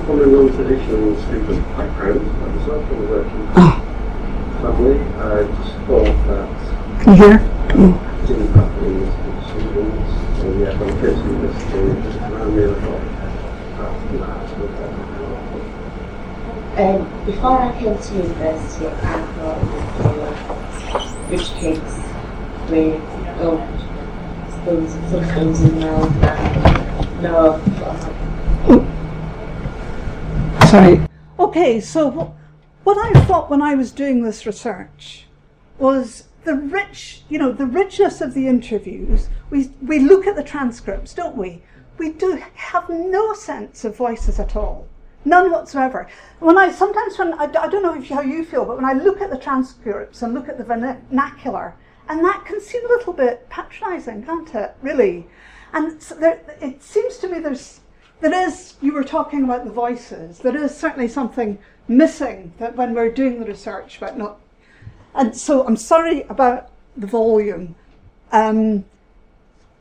from 0.07 0.23
a 0.23 0.27
non-traditional 0.27 1.17
student 1.23 1.63
background, 1.77 2.27
myself 2.41 2.89
from 2.89 3.05
a 3.05 3.11
working 3.11 3.49
oh. 3.55 3.81
family, 4.61 4.99
I 5.19 5.45
just 5.63 5.75
thought 5.87 6.27
that 6.27 7.03
Can 7.03 7.17
you 7.17 7.23
hear? 7.23 7.39
Mm. 7.69 8.27
didn't 8.27 8.53
happen 8.55 9.01
with 9.01 9.25
students, 10.91 12.17
and 12.17 12.57
yet 12.57 12.71
when 12.71 12.83
I 12.83 12.83
came 12.89 13.17
to 13.17 13.25
university, 13.25 13.27
around 13.85 14.13
me, 14.13 14.19
I 14.19 14.37
thought 14.47 14.73
that, 14.79 14.91
you 14.91 15.19
know, 15.19 15.45
um, 16.77 17.01
before 17.25 17.59
I 17.59 17.73
came 17.79 17.97
to 17.99 18.15
university, 18.15 18.87
I 18.87 18.91
thought 19.35 19.59
it 19.61 20.19
was 20.93 21.31
rich 21.31 21.49
kids 21.61 21.93
with 22.71 23.01
oh, 23.41 23.59
spoons, 24.63 24.93
some 25.11 25.25
spoons 25.25 25.61
in 25.63 25.79
mouth 25.81 26.23
and 26.23 27.23
no. 27.23 27.61
Sorry. 30.69 31.01
Okay, 31.39 31.81
so 31.81 32.35
what 32.83 32.99
I 32.99 33.21
thought 33.25 33.51
when 33.51 33.63
I 33.63 33.75
was 33.75 33.93
doing 33.93 34.23
this 34.23 34.45
research 34.47 35.27
was 35.79 36.25
the 36.45 36.55
rich, 36.55 37.23
you 37.29 37.39
know, 37.39 37.53
the 37.53 37.67
richness 37.67 38.21
of 38.21 38.35
the 38.35 38.47
interviews. 38.47 39.29
We 39.51 39.73
we 39.83 39.99
look 39.99 40.27
at 40.27 40.37
the 40.37 40.43
transcripts, 40.43 41.15
don't 41.15 41.37
we? 41.37 41.63
We 41.99 42.11
do 42.11 42.43
have 42.55 42.89
no 42.89 43.35
sense 43.35 43.85
of 43.85 43.97
voices 43.97 44.39
at 44.39 44.57
all. 44.57 44.87
None 45.25 45.51
whatsoever. 45.51 46.09
When 46.41 46.59
I 46.59 46.71
sometimes 46.71 47.19
when 47.19 47.33
I, 47.35 47.45
I 47.45 47.69
don't 47.69 47.83
know 47.83 47.95
if, 47.95 48.09
how 48.09 48.21
you 48.21 48.45
feel, 48.45 48.65
but 48.65 48.77
when 48.77 48.85
I 48.85 48.93
look 48.93 49.21
at 49.21 49.31
the 49.31 49.39
transcripts 49.39 50.23
and 50.23 50.35
look 50.35 50.49
at 50.49 50.59
the 50.59 50.65
vernacular, 50.65 51.75
and 52.09 52.25
that 52.25 52.45
can 52.45 52.61
seem 52.61 52.85
a 52.85 52.89
little 52.89 53.15
bit 53.15 53.49
patronising, 53.49 54.25
can't 54.25 54.55
it? 54.55 54.77
Really, 54.83 55.27
and 55.73 56.03
so 56.03 56.15
there, 56.15 56.41
it 56.61 56.83
seems 56.83 57.17
to 57.19 57.29
me 57.29 57.39
there's 57.39 57.81
there 58.21 58.47
is. 58.47 58.75
You 58.83 58.93
were 58.93 59.05
talking 59.05 59.45
about 59.45 59.65
the 59.65 59.73
voices. 59.73 60.39
There 60.39 60.57
is 60.57 60.77
certainly 60.77 61.09
something 61.09 61.59
missing 61.89 62.53
that 62.59 62.77
when 62.77 62.95
we're 62.95 63.11
doing 63.11 63.41
the 63.41 63.47
research, 63.47 63.99
but 64.01 64.19
not. 64.19 64.41
And 65.15 65.37
so 65.37 65.67
I'm 65.67 65.77
sorry 65.77 66.23
about 66.23 66.71
the 66.97 67.07
volume. 67.07 67.75
Um, 68.33 68.85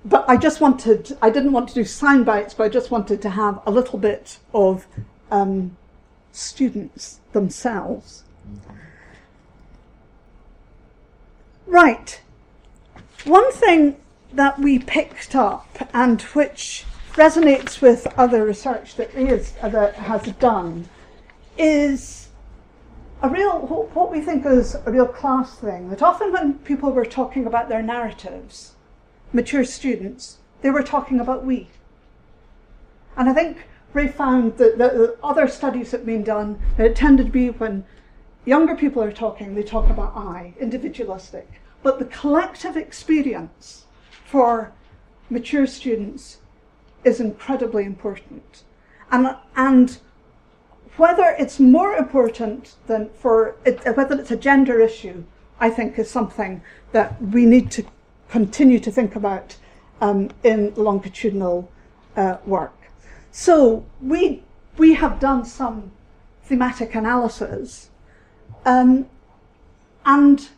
but 0.05 0.25
I 0.27 0.37
just 0.37 0.59
wanted, 0.59 1.17
I 1.21 1.29
didn't 1.29 1.53
want 1.53 1.69
to 1.69 1.75
do 1.75 1.85
sound 1.85 2.25
bites, 2.25 2.53
but 2.53 2.65
I 2.65 2.69
just 2.69 2.91
wanted 2.91 3.21
to 3.21 3.29
have 3.29 3.61
a 3.65 3.71
little 3.71 3.97
bit 3.97 4.37
of 4.53 4.85
um, 5.31 5.77
students 6.31 7.19
themselves. 7.31 8.23
Right. 11.65 12.21
One 13.23 13.51
thing 13.53 13.97
that 14.33 14.59
we 14.59 14.79
picked 14.79 15.35
up 15.35 15.89
and 15.93 16.21
which 16.21 16.85
resonates 17.13 17.81
with 17.81 18.07
other 18.17 18.43
research 18.45 18.95
that 18.95 19.13
is 19.15 19.53
that 19.61 19.95
has 19.95 20.23
done 20.33 20.89
is 21.57 22.22
a 23.23 23.29
real 23.29 23.59
what 23.93 24.11
we 24.11 24.21
think 24.21 24.45
is 24.45 24.75
a 24.85 24.91
real 24.91 25.07
class 25.07 25.55
thing 25.55 25.89
that 25.89 26.03
often 26.03 26.31
when 26.31 26.53
people 26.59 26.91
were 26.91 27.05
talking 27.05 27.47
about 27.47 27.69
their 27.69 27.81
narratives 27.81 28.75
mature 29.31 29.63
students 29.63 30.37
they 30.61 30.69
were 30.69 30.83
talking 30.83 31.19
about 31.19 31.45
we 31.45 31.67
and 33.17 33.29
i 33.29 33.33
think 33.33 33.57
Reay 33.93 34.11
found 34.11 34.57
that 34.57 34.77
the 34.79 35.15
other 35.23 35.47
studies 35.47 35.91
that 35.91 35.99
have 35.99 36.05
been 36.05 36.23
done, 36.23 36.59
that 36.77 36.87
it 36.87 36.95
tended 36.95 37.27
to 37.27 37.31
be 37.31 37.51
when 37.51 37.85
younger 38.43 38.75
people 38.75 39.03
are 39.03 39.11
talking, 39.11 39.53
they 39.53 39.63
talk 39.63 39.89
about 39.89 40.13
I, 40.15 40.53
individualistic. 40.59 41.47
But 41.83 41.99
the 41.99 42.05
collective 42.05 42.75
experience 42.75 43.85
for 44.25 44.73
mature 45.29 45.67
students 45.67 46.39
is 47.03 47.19
incredibly 47.19 47.85
important. 47.85 48.63
And, 49.11 49.35
and 49.55 49.99
whether 50.97 51.35
it's 51.39 51.59
more 51.59 51.95
important 51.95 52.75
than 52.87 53.09
for 53.09 53.55
it, 53.65 53.79
whether 53.97 54.19
it's 54.19 54.31
a 54.31 54.37
gender 54.37 54.79
issue, 54.79 55.23
I 55.59 55.69
think 55.69 55.97
is 55.97 56.09
something 56.09 56.61
that 56.91 57.21
we 57.21 57.45
need 57.45 57.71
to 57.71 57.85
continue 58.29 58.79
to 58.79 58.91
think 58.91 59.15
about 59.15 59.57
um, 60.01 60.29
in 60.43 60.73
longitudinal 60.75 61.71
uh, 62.15 62.37
work. 62.45 62.75
So 63.31 63.85
we 64.01 64.43
we 64.77 64.93
have 64.93 65.19
done 65.19 65.45
some 65.45 65.91
thematic 66.43 66.95
analysis, 66.95 67.89
um, 68.65 69.07
and 70.05 70.49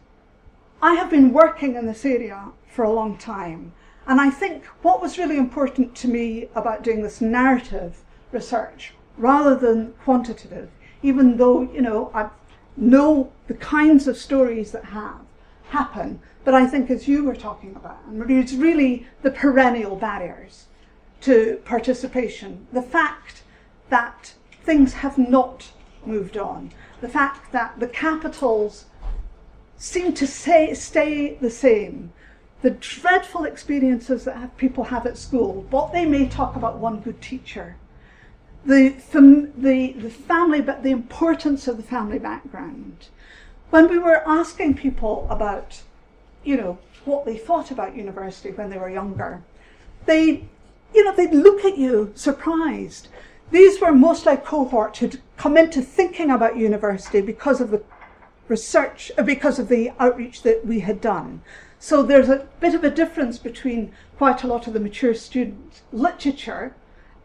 I 0.81 0.95
have 0.95 1.09
been 1.09 1.31
working 1.31 1.75
in 1.75 1.85
this 1.85 2.05
area 2.05 2.51
for 2.67 2.83
a 2.83 2.91
long 2.91 3.17
time. 3.17 3.73
And 4.07 4.21
I 4.21 4.29
think 4.29 4.65
what 4.83 5.01
was 5.01 5.17
really 5.17 5.37
important 5.37 5.95
to 5.95 6.07
me 6.07 6.47
about 6.53 6.83
doing 6.83 7.01
this 7.01 7.21
narrative 7.21 8.03
research 8.31 8.93
rather 9.17 9.55
than 9.55 9.93
quantitative, 10.03 10.69
even 11.01 11.37
though, 11.37 11.61
you 11.61 11.81
know, 11.81 12.11
I 12.13 12.29
know 12.77 13.31
the 13.47 13.53
kinds 13.53 14.07
of 14.07 14.17
stories 14.17 14.71
that 14.71 14.85
have 14.85 15.21
happen, 15.69 16.19
but 16.43 16.53
I 16.53 16.67
think 16.67 16.89
as 16.89 17.07
you 17.07 17.23
were 17.23 17.35
talking 17.35 17.75
about, 17.75 17.99
it's 18.29 18.53
really 18.53 19.07
the 19.21 19.31
perennial 19.31 19.95
barriers 19.95 20.65
to 21.21 21.61
participation. 21.65 22.67
The 22.71 22.81
fact 22.81 23.43
that 23.89 24.33
things 24.63 24.93
have 24.93 25.17
not 25.17 25.71
moved 26.05 26.37
on, 26.37 26.71
the 27.01 27.09
fact 27.09 27.51
that 27.51 27.79
the 27.79 27.87
capitals 27.87 28.85
seem 29.77 30.13
to 30.13 30.27
say, 30.27 30.73
stay 30.73 31.35
the 31.35 31.49
same, 31.49 32.13
the 32.61 32.71
dreadful 32.71 33.45
experiences 33.45 34.23
that 34.25 34.37
have, 34.37 34.57
people 34.57 34.85
have 34.85 35.05
at 35.05 35.17
school, 35.17 35.65
what 35.69 35.91
they 35.91 36.05
may 36.05 36.27
talk 36.27 36.55
about 36.55 36.77
one 36.77 36.99
good 36.99 37.21
teacher, 37.21 37.75
the, 38.65 38.95
the, 39.57 39.93
the 39.93 40.09
family, 40.09 40.61
but 40.61 40.83
the 40.83 40.91
importance 40.91 41.67
of 41.67 41.77
the 41.77 41.83
family 41.83 42.19
background. 42.19 43.07
When 43.69 43.89
we 43.89 43.99
were 43.99 44.27
asking 44.27 44.75
people 44.75 45.27
about, 45.29 45.81
you 46.43 46.57
know, 46.57 46.77
what 47.03 47.25
they 47.25 47.37
thought 47.37 47.71
about 47.71 47.95
university 47.95 48.51
when 48.51 48.69
they 48.69 48.77
were 48.77 48.89
younger, 48.89 49.43
they 50.05 50.45
you 50.95 51.03
know, 51.03 51.13
they'd 51.13 51.33
look 51.33 51.65
at 51.65 51.77
you 51.77 52.11
surprised. 52.15 53.09
These 53.51 53.81
were 53.81 53.91
most 53.91 54.25
like 54.25 54.45
cohort 54.45 54.97
who'd 54.97 55.21
come 55.37 55.57
into 55.57 55.81
thinking 55.81 56.31
about 56.31 56.57
university 56.57 57.21
because 57.21 57.59
of 57.61 57.69
the 57.69 57.83
research, 58.47 59.11
uh, 59.17 59.23
because 59.23 59.59
of 59.59 59.67
the 59.67 59.91
outreach 59.99 60.41
that 60.43 60.65
we 60.65 60.79
had 60.79 61.01
done. 61.01 61.41
So 61.79 62.01
there's 62.01 62.29
a 62.29 62.47
bit 62.59 62.73
of 62.73 62.83
a 62.83 62.89
difference 62.89 63.37
between 63.37 63.91
quite 64.17 64.43
a 64.43 64.47
lot 64.47 64.67
of 64.67 64.73
the 64.73 64.79
mature 64.79 65.13
student 65.13 65.81
literature 65.91 66.73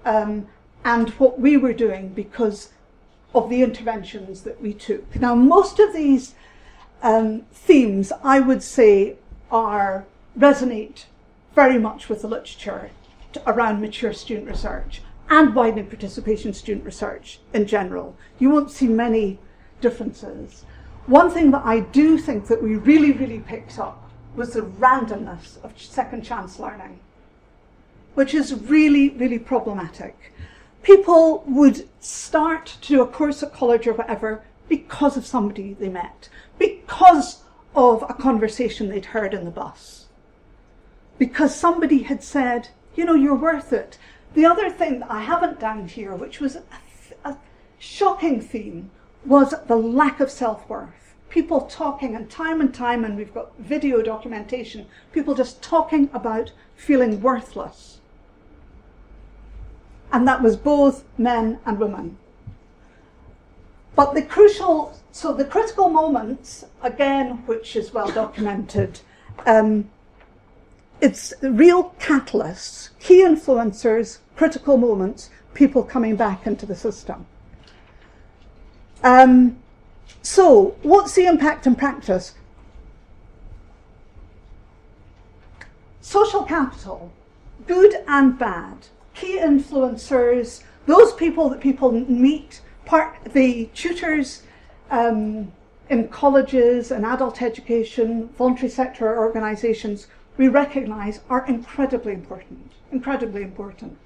um, 0.05 0.48
and 0.84 1.10
what 1.10 1.38
we 1.38 1.56
were 1.56 1.72
doing 1.72 2.08
because 2.08 2.70
of 3.34 3.48
the 3.48 3.62
interventions 3.62 4.42
that 4.42 4.60
we 4.60 4.72
took. 4.72 5.14
Now, 5.16 5.34
most 5.34 5.78
of 5.78 5.92
these 5.92 6.34
um, 7.02 7.42
themes, 7.52 8.12
I 8.24 8.40
would 8.40 8.62
say, 8.62 9.16
are 9.50 10.06
resonate 10.38 11.04
very 11.54 11.78
much 11.78 12.08
with 12.08 12.22
the 12.22 12.28
literature 12.28 12.90
around 13.46 13.80
mature 13.80 14.12
student 14.12 14.48
research 14.48 15.02
and 15.28 15.54
widening 15.54 15.86
participation 15.86 16.52
student 16.52 16.84
research 16.84 17.38
in 17.52 17.66
general. 17.66 18.16
You 18.38 18.50
won't 18.50 18.70
see 18.70 18.88
many 18.88 19.38
differences. 19.80 20.64
One 21.06 21.30
thing 21.30 21.50
that 21.52 21.64
I 21.64 21.80
do 21.80 22.18
think 22.18 22.46
that 22.48 22.62
we 22.62 22.76
really, 22.76 23.12
really 23.12 23.40
picked 23.40 23.78
up 23.78 24.10
was 24.34 24.52
the 24.52 24.62
randomness 24.62 25.62
of 25.64 25.80
second 25.80 26.22
chance 26.24 26.58
learning, 26.58 26.98
which 28.14 28.34
is 28.34 28.54
really, 28.54 29.10
really 29.10 29.38
problematic. 29.38 30.32
People 30.82 31.44
would 31.46 31.88
start 32.00 32.66
to 32.80 32.88
do 32.88 33.02
a 33.02 33.06
course 33.06 33.42
at 33.42 33.52
college 33.52 33.86
or 33.86 33.92
whatever 33.92 34.42
because 34.68 35.16
of 35.16 35.26
somebody 35.26 35.74
they 35.74 35.88
met, 35.88 36.28
because 36.58 37.42
of 37.74 38.02
a 38.08 38.14
conversation 38.14 38.88
they'd 38.88 39.06
heard 39.06 39.34
in 39.34 39.44
the 39.44 39.50
bus, 39.50 40.06
because 41.18 41.54
somebody 41.54 42.04
had 42.04 42.22
said, 42.22 42.68
you 42.94 43.04
know, 43.04 43.14
you're 43.14 43.34
worth 43.34 43.72
it. 43.72 43.98
The 44.34 44.46
other 44.46 44.70
thing 44.70 45.00
that 45.00 45.10
I 45.10 45.20
haven't 45.20 45.60
done 45.60 45.86
here, 45.86 46.14
which 46.14 46.40
was 46.40 46.56
a, 46.56 46.62
a 47.24 47.36
shocking 47.78 48.40
theme, 48.40 48.90
was 49.24 49.54
the 49.66 49.76
lack 49.76 50.18
of 50.20 50.30
self 50.30 50.68
worth. 50.68 51.14
People 51.28 51.62
talking, 51.62 52.16
and 52.16 52.30
time 52.30 52.60
and 52.60 52.74
time, 52.74 53.04
and 53.04 53.16
we've 53.16 53.34
got 53.34 53.56
video 53.58 54.02
documentation, 54.02 54.86
people 55.12 55.34
just 55.34 55.62
talking 55.62 56.08
about 56.12 56.52
feeling 56.74 57.20
worthless. 57.20 57.99
And 60.12 60.27
that 60.27 60.42
was 60.42 60.57
both 60.57 61.05
men 61.16 61.59
and 61.64 61.79
women. 61.79 62.16
But 63.94 64.14
the 64.14 64.23
crucial, 64.23 64.96
so 65.12 65.33
the 65.33 65.44
critical 65.44 65.88
moments, 65.88 66.64
again, 66.83 67.42
which 67.46 67.77
is 67.77 67.92
well 67.92 68.11
documented, 68.11 69.01
um, 69.46 69.90
it's 71.01 71.33
real 71.42 71.94
catalysts, 71.99 72.90
key 72.99 73.23
influencers, 73.23 74.18
critical 74.37 74.77
moments, 74.77 75.31
people 75.55 75.83
coming 75.83 76.16
back 76.16 76.46
into 76.46 76.66
the 76.66 76.75
system. 76.75 77.27
Um, 79.03 79.59
so, 80.23 80.77
what's 80.83 81.14
the 81.14 81.27
impact 81.27 81.66
in 81.66 81.75
practice? 81.75 82.35
Social 86.03 86.44
capital, 86.44 87.12
good 87.66 88.05
and 88.07 88.38
bad, 88.38 88.88
key 89.20 89.38
influencers, 89.38 90.62
those 90.87 91.12
people 91.12 91.48
that 91.50 91.61
people 91.61 91.92
meet, 91.92 92.61
part 92.87 93.18
the 93.33 93.68
tutors 93.74 94.42
um, 94.90 95.52
in 95.88 96.09
colleges 96.09 96.90
and 96.90 97.04
adult 97.04 97.42
education, 97.42 98.28
voluntary 98.38 98.70
sector 98.70 99.18
organisations 99.18 100.06
we 100.37 100.48
recognise 100.48 101.20
are 101.28 101.46
incredibly 101.46 102.14
important, 102.14 102.72
incredibly 102.90 103.42
important. 103.42 103.98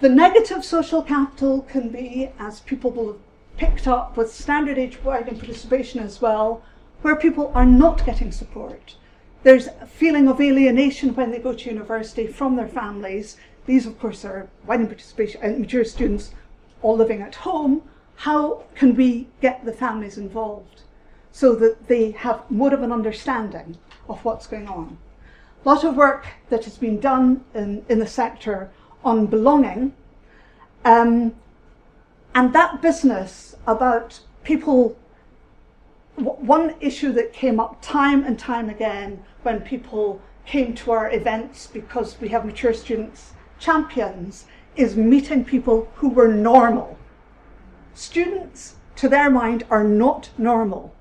The 0.00 0.08
negative 0.08 0.64
social 0.64 1.02
capital 1.02 1.62
can 1.62 1.90
be, 1.90 2.30
as 2.40 2.60
people 2.60 2.90
will 2.90 3.12
have 3.12 3.20
picked 3.56 3.86
up 3.86 4.16
with 4.16 4.32
standard 4.32 4.78
age 4.78 4.98
widening 5.04 5.38
participation 5.38 6.00
as 6.00 6.20
well, 6.20 6.62
where 7.02 7.14
people 7.14 7.52
are 7.54 7.64
not 7.64 8.04
getting 8.04 8.32
support. 8.32 8.96
There's 9.44 9.68
a 9.80 9.86
feeling 9.86 10.26
of 10.26 10.40
alienation 10.40 11.14
when 11.14 11.30
they 11.30 11.38
go 11.38 11.54
to 11.54 11.70
university 11.70 12.26
from 12.26 12.56
their 12.56 12.66
families. 12.66 13.36
These, 13.66 13.86
of 13.86 13.98
course, 13.98 14.24
are 14.24 14.48
widening 14.66 14.88
participation 14.88 15.40
and 15.42 15.58
mature 15.58 15.84
students 15.84 16.32
all 16.82 16.96
living 16.96 17.20
at 17.20 17.34
home. 17.34 17.82
How 18.16 18.64
can 18.74 18.94
we 18.94 19.28
get 19.40 19.64
the 19.64 19.72
families 19.72 20.16
involved 20.16 20.82
so 21.36 21.54
that 21.54 21.86
they 21.86 22.12
have 22.12 22.50
more 22.50 22.72
of 22.72 22.82
an 22.82 22.90
understanding 22.90 23.76
of 24.08 24.24
what's 24.24 24.46
going 24.46 24.66
on. 24.66 24.96
A 25.62 25.68
lot 25.68 25.84
of 25.84 25.94
work 25.94 26.26
that 26.48 26.64
has 26.64 26.78
been 26.78 26.98
done 26.98 27.44
in, 27.52 27.84
in 27.90 27.98
the 27.98 28.06
sector 28.06 28.70
on 29.04 29.26
belonging. 29.26 29.92
Um, 30.82 31.34
and 32.34 32.54
that 32.54 32.80
business 32.80 33.54
about 33.66 34.20
people, 34.44 34.96
one 36.14 36.74
issue 36.80 37.12
that 37.12 37.34
came 37.34 37.60
up 37.60 37.82
time 37.82 38.24
and 38.24 38.38
time 38.38 38.70
again 38.70 39.22
when 39.42 39.60
people 39.60 40.22
came 40.46 40.74
to 40.76 40.90
our 40.90 41.10
events 41.10 41.66
because 41.66 42.18
we 42.18 42.28
have 42.28 42.46
mature 42.46 42.72
students 42.72 43.34
champions 43.58 44.46
is 44.76 44.96
meeting 44.96 45.44
people 45.44 45.88
who 45.96 46.08
were 46.08 46.28
normal. 46.28 46.98
Students, 47.94 48.76
to 48.96 49.08
their 49.08 49.30
mind, 49.30 49.64
are 49.70 49.84
not 49.84 50.30
normal. 50.36 50.94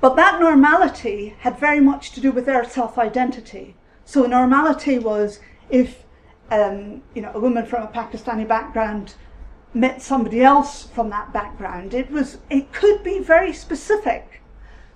But 0.00 0.16
that 0.16 0.40
normality 0.40 1.36
had 1.40 1.58
very 1.58 1.80
much 1.80 2.10
to 2.12 2.20
do 2.20 2.32
with 2.32 2.46
their 2.46 2.64
self 2.64 2.98
identity. 2.98 3.76
So 4.04 4.26
normality 4.26 4.98
was 4.98 5.38
if 5.70 6.02
um, 6.50 7.02
you 7.14 7.22
know 7.22 7.30
a 7.34 7.40
woman 7.40 7.66
from 7.66 7.84
a 7.84 7.86
Pakistani 7.86 8.46
background 8.46 9.14
met 9.74 10.02
somebody 10.02 10.42
else 10.42 10.82
from 10.82 11.08
that 11.10 11.32
background, 11.32 11.94
it 11.94 12.10
was 12.10 12.38
it 12.50 12.72
could 12.72 13.04
be 13.04 13.20
very 13.20 13.52
specific. 13.52 14.42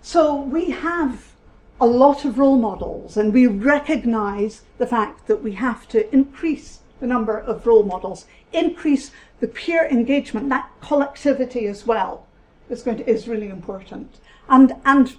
So 0.03 0.35
we 0.35 0.71
have 0.71 1.33
a 1.81 1.87
lot 1.87 2.25
of 2.25 2.39
role 2.39 2.57
models, 2.57 3.17
and 3.17 3.33
we 3.33 3.47
recognise 3.47 4.63
the 4.79 4.87
fact 4.87 5.27
that 5.27 5.43
we 5.43 5.53
have 5.53 5.89
to 5.89 6.13
increase 6.15 6.81
the 7.01 7.07
number 7.07 7.39
of 7.39 7.67
role 7.67 7.83
models, 7.83 8.27
increase 8.53 9.11
the 9.41 9.49
peer 9.49 9.87
engagement, 9.87 10.49
that 10.49 10.71
collectivity 10.81 11.67
as 11.67 11.87
well 11.87 12.27
is 12.71 12.83
going 12.83 12.97
to 12.97 13.09
is 13.09 13.29
really 13.29 13.49
important 13.49 14.19
and, 14.49 14.75
and 14.85 15.17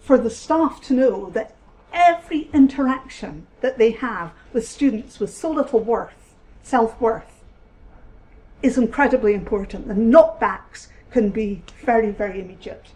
for 0.00 0.18
the 0.18 0.30
staff 0.30 0.80
to 0.82 0.94
know 0.94 1.30
that 1.30 1.54
every 1.92 2.48
interaction 2.52 3.46
that 3.60 3.78
they 3.78 3.90
have 3.90 4.32
with 4.52 4.68
students 4.68 5.18
with 5.18 5.34
so 5.34 5.50
little 5.50 5.80
worth, 5.80 6.34
self 6.62 7.00
worth, 7.00 7.42
is 8.62 8.76
incredibly 8.76 9.34
important. 9.34 9.88
The 9.88 9.94
knockbacks 9.94 10.88
can 11.10 11.30
be 11.30 11.62
very, 11.84 12.10
very 12.10 12.40
immediate. 12.40 12.86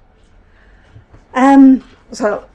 Um, 1.35 1.85
so, 2.11 2.49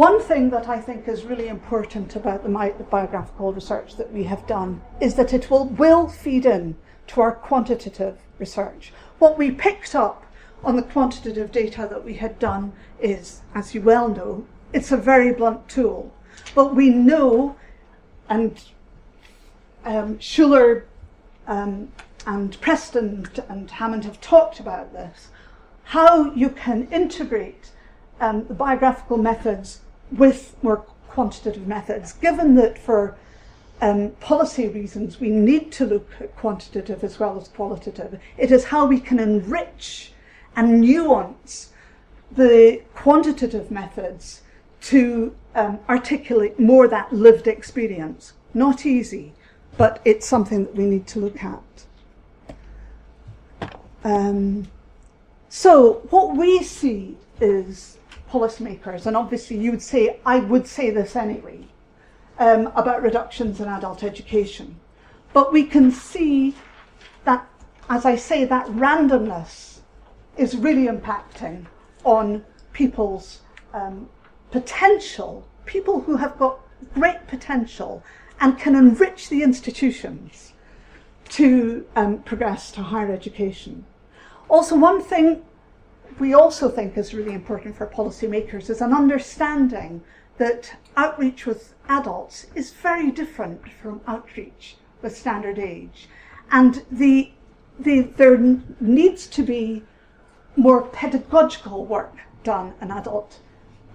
one 0.00 0.18
thing 0.18 0.48
that 0.48 0.66
I 0.66 0.80
think 0.80 1.08
is 1.08 1.24
really 1.24 1.48
important 1.48 2.16
about 2.16 2.42
the, 2.42 2.48
the, 2.78 2.84
biographical 2.84 3.52
research 3.52 3.96
that 3.96 4.10
we 4.10 4.24
have 4.24 4.46
done 4.46 4.80
is 4.98 5.14
that 5.16 5.34
it 5.34 5.50
will, 5.50 5.66
will 5.66 6.08
feed 6.08 6.46
in 6.46 6.74
to 7.08 7.20
our 7.20 7.32
quantitative 7.32 8.16
research. 8.38 8.94
What 9.18 9.36
we 9.36 9.50
picked 9.50 9.94
up 9.94 10.24
on 10.64 10.76
the 10.76 10.82
quantitative 10.82 11.52
data 11.52 11.86
that 11.90 12.02
we 12.02 12.14
had 12.14 12.38
done 12.38 12.72
is, 12.98 13.42
as 13.54 13.74
you 13.74 13.82
well 13.82 14.08
know, 14.08 14.46
it's 14.72 14.90
a 14.90 14.96
very 14.96 15.34
blunt 15.34 15.68
tool. 15.68 16.14
But 16.54 16.74
we 16.74 16.88
know, 16.88 17.56
and 18.26 18.58
um, 19.84 20.16
Schuller 20.16 20.84
um, 21.46 21.92
and 22.26 22.58
Preston 22.62 23.28
and 23.50 23.70
Hammond 23.70 24.06
have 24.06 24.18
talked 24.22 24.60
about 24.60 24.94
this, 24.94 25.28
how 25.84 26.32
you 26.32 26.48
can 26.48 26.88
integrate 26.90 27.72
um, 28.18 28.46
the 28.46 28.54
biographical 28.54 29.18
methods 29.18 29.80
with 30.10 30.54
more 30.62 30.78
quantitative 31.08 31.66
methods, 31.66 32.12
given 32.12 32.54
that 32.56 32.78
for 32.78 33.16
um, 33.80 34.10
policy 34.20 34.68
reasons 34.68 35.20
we 35.20 35.30
need 35.30 35.72
to 35.72 35.86
look 35.86 36.10
at 36.20 36.36
quantitative 36.36 37.02
as 37.02 37.18
well 37.18 37.40
as 37.40 37.48
qualitative. 37.48 38.20
It 38.36 38.50
is 38.50 38.64
how 38.64 38.86
we 38.86 39.00
can 39.00 39.18
enrich 39.18 40.12
and 40.56 40.80
nuance 40.80 41.70
the 42.30 42.82
quantitative 42.94 43.70
methods 43.70 44.42
to 44.82 45.34
um, 45.54 45.78
articulate 45.88 46.58
more 46.58 46.88
that 46.88 47.12
lived 47.12 47.46
experience. 47.46 48.34
Not 48.54 48.86
easy, 48.86 49.32
but 49.76 50.00
it's 50.04 50.26
something 50.26 50.64
that 50.64 50.74
we 50.74 50.84
need 50.84 51.06
to 51.08 51.20
look 51.20 51.42
at. 51.42 51.62
Um, 54.04 54.68
so, 55.48 56.02
what 56.10 56.36
we 56.36 56.62
see 56.62 57.16
is 57.40 57.98
policymakers, 58.30 59.06
and 59.06 59.16
obviously 59.16 59.56
you 59.56 59.70
would 59.70 59.82
say, 59.82 60.20
I 60.24 60.38
would 60.38 60.66
say 60.66 60.90
this 60.90 61.16
anyway, 61.16 61.66
um, 62.38 62.68
about 62.74 63.02
reductions 63.02 63.60
in 63.60 63.68
adult 63.68 64.02
education. 64.02 64.78
But 65.32 65.52
we 65.52 65.64
can 65.64 65.90
see 65.90 66.54
that, 67.24 67.46
as 67.88 68.04
I 68.04 68.16
say, 68.16 68.44
that 68.44 68.66
randomness 68.66 69.80
is 70.36 70.56
really 70.56 70.86
impacting 70.86 71.66
on 72.04 72.44
people's 72.72 73.40
um, 73.74 74.08
potential, 74.50 75.46
people 75.66 76.00
who 76.00 76.16
have 76.16 76.38
got 76.38 76.60
great 76.94 77.26
potential 77.28 78.02
and 78.40 78.58
can 78.58 78.74
enrich 78.74 79.28
the 79.28 79.42
institutions 79.42 80.54
to 81.28 81.86
um, 81.94 82.22
progress 82.22 82.72
to 82.72 82.82
higher 82.82 83.12
education. 83.12 83.84
Also, 84.48 84.76
one 84.76 85.00
thing 85.00 85.42
we 86.18 86.34
also 86.34 86.68
think 86.68 86.96
is 86.96 87.14
really 87.14 87.34
important 87.34 87.76
for 87.76 87.86
policymakers 87.86 88.70
is 88.70 88.80
an 88.80 88.92
understanding 88.92 90.02
that 90.38 90.74
outreach 90.96 91.46
with 91.46 91.74
adults 91.88 92.46
is 92.54 92.72
very 92.72 93.10
different 93.10 93.70
from 93.70 94.00
outreach 94.06 94.76
with 95.02 95.16
standard 95.16 95.58
age. 95.58 96.08
And 96.50 96.84
the, 96.90 97.30
the, 97.78 98.02
there 98.16 98.38
needs 98.80 99.26
to 99.28 99.42
be 99.42 99.82
more 100.56 100.82
pedagogical 100.82 101.84
work 101.84 102.14
done 102.42 102.74
in 102.80 102.90
adult 102.90 103.40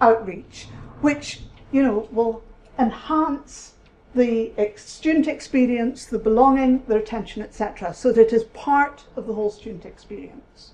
outreach, 0.00 0.68
which 1.00 1.42
you 1.72 1.82
know 1.82 2.08
will 2.10 2.42
enhance 2.78 3.74
the 4.14 4.52
student 4.76 5.26
experience, 5.28 6.06
the 6.06 6.18
belonging, 6.18 6.82
the 6.88 6.96
retention, 6.96 7.42
etc., 7.42 7.92
so 7.92 8.12
that 8.12 8.28
it 8.28 8.32
is 8.32 8.44
part 8.44 9.04
of 9.14 9.26
the 9.26 9.34
whole 9.34 9.50
student 9.50 9.84
experience. 9.84 10.72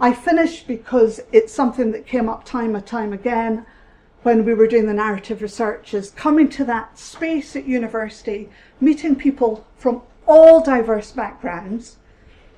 I 0.00 0.12
finish 0.12 0.62
because 0.62 1.20
it's 1.32 1.52
something 1.52 1.92
that 1.92 2.06
came 2.06 2.28
up 2.28 2.44
time 2.44 2.74
and 2.74 2.84
time 2.84 3.12
again 3.12 3.66
when 4.22 4.44
we 4.44 4.54
were 4.54 4.66
doing 4.66 4.86
the 4.86 4.94
narrative 4.94 5.42
research 5.42 5.94
is 5.94 6.10
coming 6.10 6.48
to 6.48 6.64
that 6.64 6.98
space 6.98 7.56
at 7.56 7.66
university, 7.66 8.48
meeting 8.80 9.16
people 9.16 9.66
from 9.76 10.02
all 10.26 10.62
diverse 10.62 11.10
backgrounds, 11.10 11.96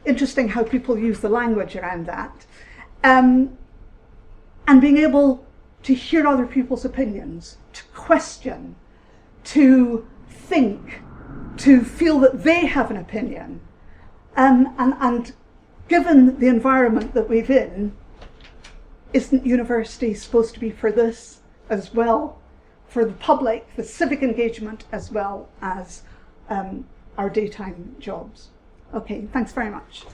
interesting 0.04 0.48
how 0.48 0.62
people 0.62 0.98
use 0.98 1.20
the 1.20 1.28
language 1.28 1.74
around 1.74 2.06
that. 2.06 2.44
Um, 3.02 3.56
and 4.66 4.80
being 4.80 4.98
able 4.98 5.46
to 5.82 5.94
hear 5.94 6.26
other 6.26 6.46
people's 6.46 6.84
opinions, 6.84 7.56
to 7.72 7.82
question, 7.94 8.76
to 9.44 10.06
think, 10.28 11.00
to 11.58 11.82
feel 11.82 12.18
that 12.20 12.44
they 12.44 12.66
have 12.66 12.90
an 12.90 12.96
opinion. 12.96 13.60
Um, 14.36 14.74
and, 14.78 14.94
and 15.00 15.32
given 15.88 16.38
the 16.38 16.48
environment 16.48 17.14
that 17.14 17.28
we've 17.28 17.50
in, 17.50 17.94
isn't 19.12 19.46
university 19.46 20.14
supposed 20.14 20.54
to 20.54 20.60
be 20.60 20.70
for 20.70 20.90
this 20.90 21.40
as 21.70 21.94
well? 21.94 22.40
For 22.88 23.04
the 23.04 23.12
public, 23.12 23.74
the 23.76 23.84
civic 23.84 24.22
engagement 24.22 24.84
as 24.92 25.10
well 25.10 25.48
as 25.60 26.02
um, 26.48 26.86
our 27.16 27.30
daytime 27.30 27.96
jobs. 27.98 28.48
Okay, 28.92 29.26
thanks 29.32 29.52
very 29.52 29.70
much. 29.70 30.04